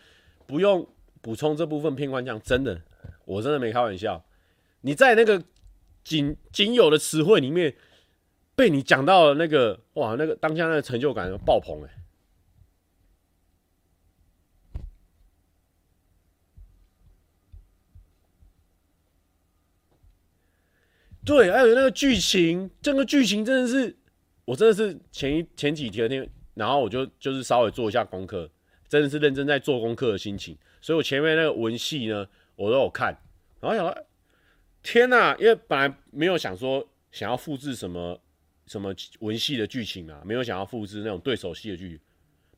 [0.46, 0.86] 不用
[1.20, 2.82] 补充这部分片段，这样真的，
[3.24, 4.24] 我真的没开玩笑。
[4.82, 5.42] 你在那个
[6.02, 7.76] 仅仅有的词汇里面，
[8.54, 11.96] 被你讲到了那个哇，那个当下那个成就感爆棚哎！
[21.22, 23.94] 对，还有那个剧情，这个剧情真的是，
[24.46, 28.50] 我真的是前一前几天，然后我就就是稍微做一下功课，
[28.90, 32.26] 真的是认真在做功课的心情，所以我前面那个文戏呢，
[32.56, 33.16] 我都有看，
[33.60, 34.06] 然后想说，
[34.82, 38.20] 天哪，因为本来没有想说想要复制什么
[38.66, 42.00] 什么文戏的剧情啊，没有想要复制那种对手戏的剧，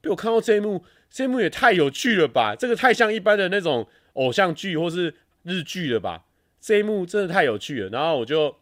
[0.00, 6.24] 被我看到这一幕，这一幕也太有趣了吧，这个太像一般的那种偶像剧或是日剧了吧。
[6.62, 8.56] 这一幕真的太有趣了，然后我就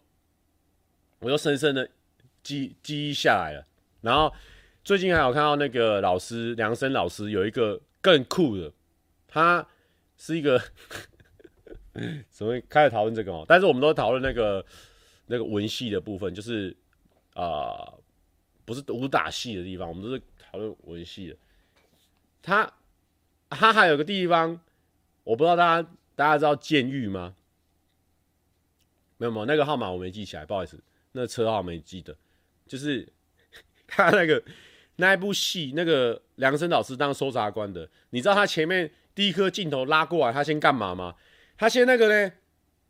[1.20, 1.88] 我就深深的
[2.42, 3.64] 记记忆下来了。
[4.00, 4.32] 然后
[4.82, 8.72] 最近还有看到那个老师梁生老师有一个更酷的，
[9.28, 9.66] 他
[10.16, 10.60] 是一个
[12.30, 13.44] 怎么开始讨论这个哦？
[13.46, 14.64] 但是我们都讨论那个
[15.26, 16.76] 那个文戏的部分，就是
[17.34, 17.92] 啊、
[18.64, 21.36] 不是武打戏的地方，我们都是讨论文戏的。
[22.42, 22.72] 他
[23.50, 24.60] 他还有个地方，
[25.24, 27.34] 我不知道大家大家知道监狱吗？
[29.18, 32.16] 没有没有，那个号码我没记起来，不好意思，那车号没记得。
[32.66, 33.06] 就是
[33.86, 34.42] 他那个
[35.00, 41.16] 那一部戏，那个梁生老师当搜查官的，你知道他前面第一颗镜头拉过来，他先干嘛吗？
[41.58, 42.32] 他先那个呢，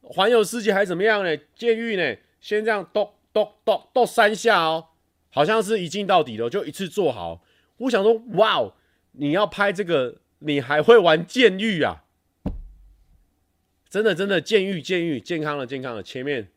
[0.02, 1.36] 环游世界还是怎么样呢？
[1.54, 4.88] 监狱呢，先这样咚咚咚咚三下哦，
[5.30, 7.42] 好像是一镜到底的，就一次做好。
[7.78, 8.74] 我想说，哇哦，
[9.12, 12.04] 你要拍这个，你还会玩监狱啊？
[13.88, 16.02] 真的真的，监狱监狱，健康了健康了。
[16.02, 16.48] 前面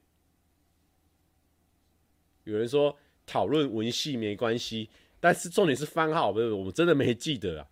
[2.44, 2.96] 有人说
[3.26, 4.90] 讨论文戏没关系，
[5.24, 7.66] 但是重点是番号，不是我真的没记得啊。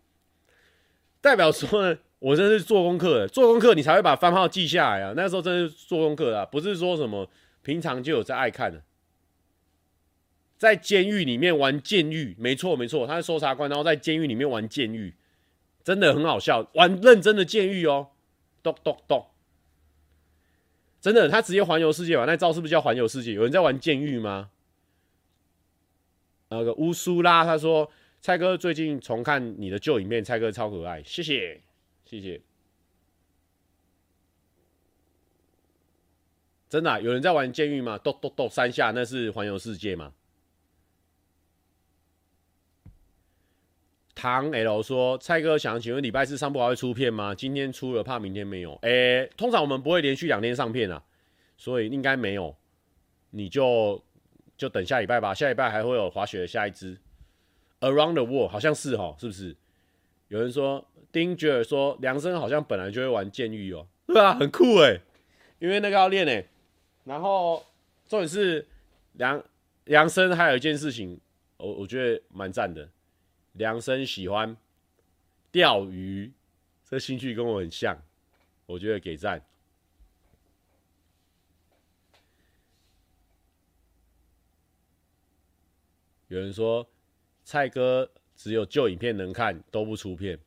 [1.20, 5.14] 代表说呢，我真的是做功课的，做功课你才会把番号记下来啊。
[5.18, 7.30] 那时候真的是做功课啊，不是说什么
[7.62, 8.82] 平常就有在爱看的。
[10.58, 15.14] 在监狱里面玩监狱，没错没错，他是搜查官，然后在监狱里面玩监狱，
[15.84, 18.12] 真的很好笑，玩认真的监狱哦，
[18.64, 19.26] 咚咚咚。
[21.02, 22.26] 真的，他直接环游世界玩？
[22.26, 23.34] 那招是不是叫环游世界？
[23.34, 24.52] 有人在玩监狱吗？
[26.52, 27.90] 那个乌苏拉他说
[28.20, 31.62] ：“蔡哥最近重看你的旧影片，蔡哥超可爱，谢谢，
[32.04, 32.40] 谢谢。”
[36.68, 37.98] 真的、有人在玩监狱吗？
[37.98, 40.14] 咚咚咚三下，那是环游世界吗？
[44.14, 47.34] 唐 L 说：“蔡哥想请问礼拜四上不还会出片吗？
[47.34, 48.78] 今天出了，怕明天没有。
[48.82, 51.02] 诶、通常我们不会连续两天上片啊，
[51.56, 52.54] 所以应该没有。
[53.32, 54.04] 你就
[54.62, 56.96] 就等下礼拜吧，下礼拜还会有滑雪的下一支
[57.80, 59.56] Around the World，好像是哦，是不是？
[60.28, 65.02] 有人说丁爵尔说梁生好像本来就会玩剑域哦， 对啊，很酷诶、
[65.58, 66.48] 因为那个要练诶、
[67.06, 67.66] 然后
[68.08, 68.68] 重点是
[69.14, 69.44] 梁
[69.86, 71.20] 梁生还有一件事情，
[71.58, 72.88] 我我觉得蛮赞的。”
[73.54, 74.56] 梁生喜欢
[75.52, 76.32] 钓鱼，
[76.88, 78.00] 这兴趣跟我很像。
[78.68, 79.44] 我觉得给赞。
[86.32, 86.90] 有人说
[87.44, 90.40] 蔡哥只有旧影片能看，都不出片，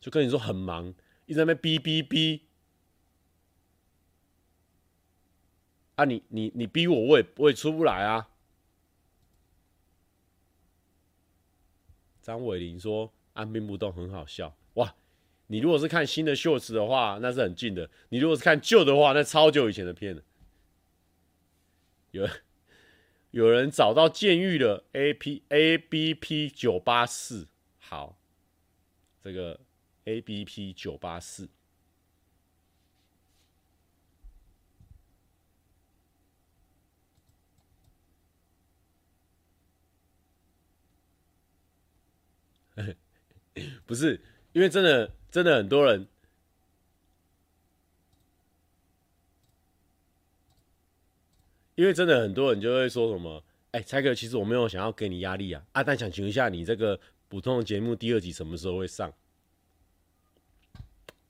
[0.00, 0.92] 就跟你说很忙，
[1.26, 2.40] 一直在那边哔哔哔。
[5.94, 8.28] 啊你，你你你逼我，我也我也出不来啊。
[12.20, 14.96] 张伟林说按兵不动很好笑哇！
[15.46, 20.22] 你如果是看新的秀词的话，那是很近的；你如果是看旧的话，那超久以前的片了。
[22.10, 22.28] 有。
[23.34, 27.48] 有人找到监狱的 A P A B P 九八四，
[27.80, 28.16] 好，
[29.20, 29.58] 这个
[30.04, 31.48] A B P 九八四，
[43.84, 44.20] 不是，
[44.52, 46.06] 因为真的真的很多人。
[51.76, 56.98] 因为真的很多人就会说什么，哎，蔡哥，其实我没有想要给你压力啊，啊，但想请问一下，你这个
[57.28, 59.12] 普通的节目第二集什么时候会上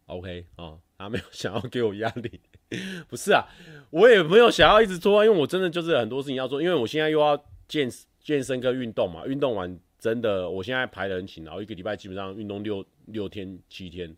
[0.07, 2.41] ？OK 哦，他没有想要给我压力，
[3.09, 3.47] 不是啊，
[3.89, 7.91] 我也没有想要一直拖，因为我真的就是很多事情要做，因为我现在又要健
[8.21, 14.15] 健身跟运动嘛，运动完真的，我现在排的很勤，然后一个礼拜基本上运动六六天七天，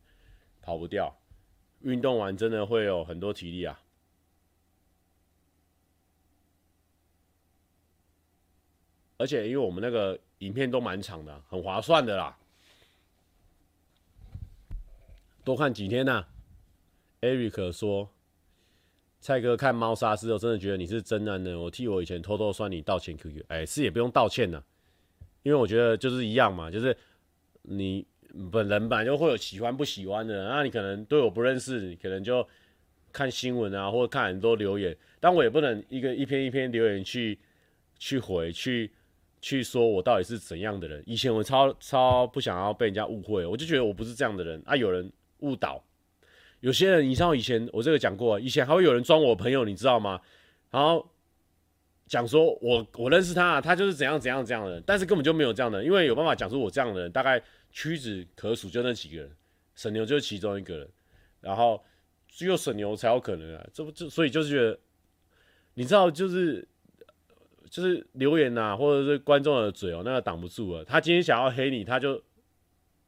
[0.61, 1.16] 跑不掉，
[1.83, 3.81] 运动完真的会有很多体力啊。
[9.19, 12.37] 而且因为我们那个影片都蛮长的，很划算的啦。
[15.45, 16.29] 多看几天呐、啊。
[17.23, 18.09] Eric 说
[19.21, 21.59] ：“蔡哥看猫砂之后，真的觉得你是真男人。
[21.59, 23.43] 我替我以前偷偷算你道歉 QQ。
[23.49, 24.62] 哎，是也不用道歉了，
[25.43, 26.95] 因为我觉得就是一样嘛，就是
[27.62, 28.07] 你
[28.53, 30.47] 本人本来就会有喜欢不喜欢的。
[30.49, 32.47] 那你可能对我不认识，你可能就
[33.12, 37.39] 看新闻啊，或者看很多留言，但我也不能一个一篇一篇留言去
[37.99, 38.93] 去回去。”
[39.41, 41.03] 去说我到底是怎样的人？
[41.07, 44.74] 以前我超超不想要被人家误会，我就觉得我不是这样的人啊。
[44.74, 45.82] 有人误导，
[46.61, 50.20] 有些人，你知道以前我这个讲过，以前还会有人装我朋友，你知道吗？
[50.70, 51.09] 然后
[52.07, 59.30] 讲说我我认识他，他就是怎样怎样怎样的人，但是根本就没有这样的人，因为有办法讲出我这样的人，大概屈指可数，就那几个人，
[59.74, 60.89] 沈牛就是其中一个人，
[61.41, 61.84] 然后
[62.28, 64.78] 只有沈牛才有可能啊，这不就所以就是觉得，
[65.74, 66.66] 你知道就是。
[67.71, 70.85] 就是留言呐、啊，或者是观众的嘴哦、那个挡不住了。
[70.85, 72.23] 他今天想要黑你，他就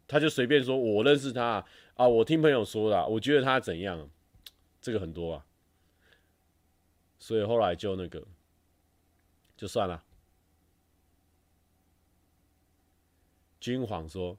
[0.07, 4.09] 他就随便说，我认识他啊，我听朋友说的，我觉得他怎样，
[4.81, 5.45] 这个很多啊。
[7.19, 8.23] 所以后来就那个
[9.57, 10.03] 就算了。
[13.61, 14.39] 君皇说，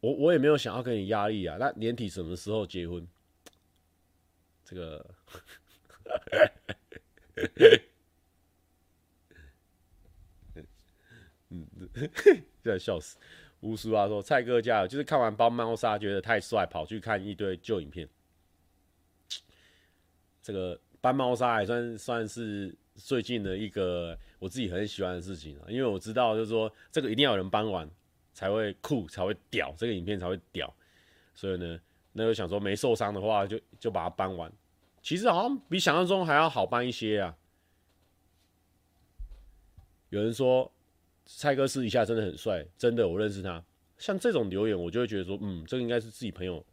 [0.00, 1.56] 我我也没有想要给你压力啊。
[1.58, 3.06] 那年底什么时候结婚？
[4.64, 5.06] 这个。
[11.94, 12.10] 嗯，
[12.62, 13.18] 在笑死。
[13.60, 14.88] 乌苏啊说：“蔡哥加油！
[14.88, 18.08] 就是看完《帮猫砂》觉得太帅，跑去看一堆旧影片。
[20.40, 27.86] 这个《搬猫砂》还算算是最近的一个我自己很喜欢的事情啊，因为我知道就是说这个一定要有人搬完
[28.32, 30.74] 才会酷，才会屌，这个影片才会屌。
[31.34, 31.78] 所以呢，
[32.14, 34.50] 那就想说没受伤的话，就就把它搬完。
[35.02, 37.36] 其实好像比想象中还要好搬一些啊。
[40.08, 40.72] 有人说。”
[41.36, 43.64] 蔡哥私底下真的很帅，真的，我认识他。
[43.96, 46.64] 像这种留言，我就会觉得说，嗯，这个应该是自己朋友，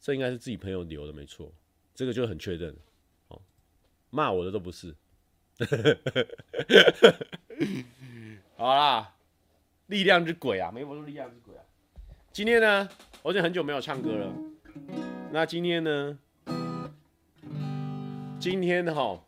[0.00, 1.52] 这应该是自己朋友留的，没错，
[1.94, 2.74] 这个就很确认。
[3.28, 3.40] 哦，
[4.08, 4.94] 骂我的都不是。
[8.56, 9.14] 好啦，
[9.88, 11.62] 力量之鬼啊，没说力量之鬼啊。
[12.32, 12.88] 今天呢，
[13.22, 14.32] 我已经很久没有唱歌了。
[15.32, 16.18] 那今天呢？
[18.40, 19.22] 今天哈，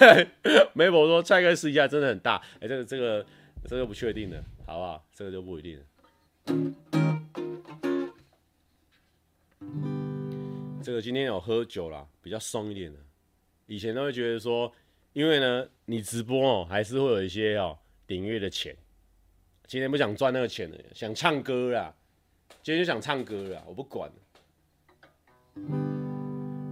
[0.74, 2.36] 梅博说蔡哥私底下真的很大。
[2.60, 3.26] 哎、欸，这个这个。
[3.66, 5.04] 这个不确定的，好不好？
[5.12, 5.84] 这个就不一定了。
[10.82, 12.98] 这个今天有喝酒啦，比较松一点的。
[13.66, 14.72] 以前都会觉得说，
[15.12, 18.74] 因为呢，你直播哦，还是会有一些哦订阅的钱。
[19.66, 21.94] 今天不想赚那个钱了，想唱歌啦。
[22.62, 24.10] 今天就想唱歌啦，我不管。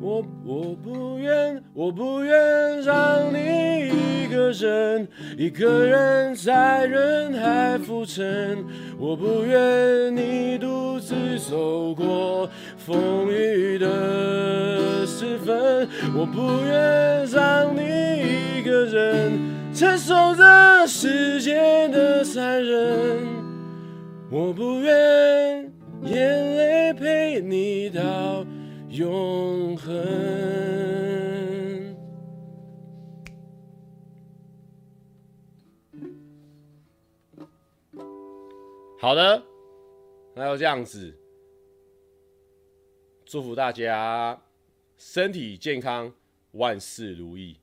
[0.07, 8.65] 我我不愿，我不愿让你一个人，一个人在人海浮沉。
[9.01, 15.89] 我不愿你独自走过风雨的时分。
[16.15, 19.33] 我不愿让你一个人
[19.75, 23.27] 承受着世界的残忍。
[24.31, 25.69] 我不愿
[26.05, 28.47] 眼泪陪你到。
[28.97, 29.95] 永恒。
[38.99, 39.43] 好的，
[40.35, 41.15] 那就这样子，
[43.27, 44.41] 祝福大家
[44.97, 46.11] 身体健康，
[46.53, 47.61] 万事如意。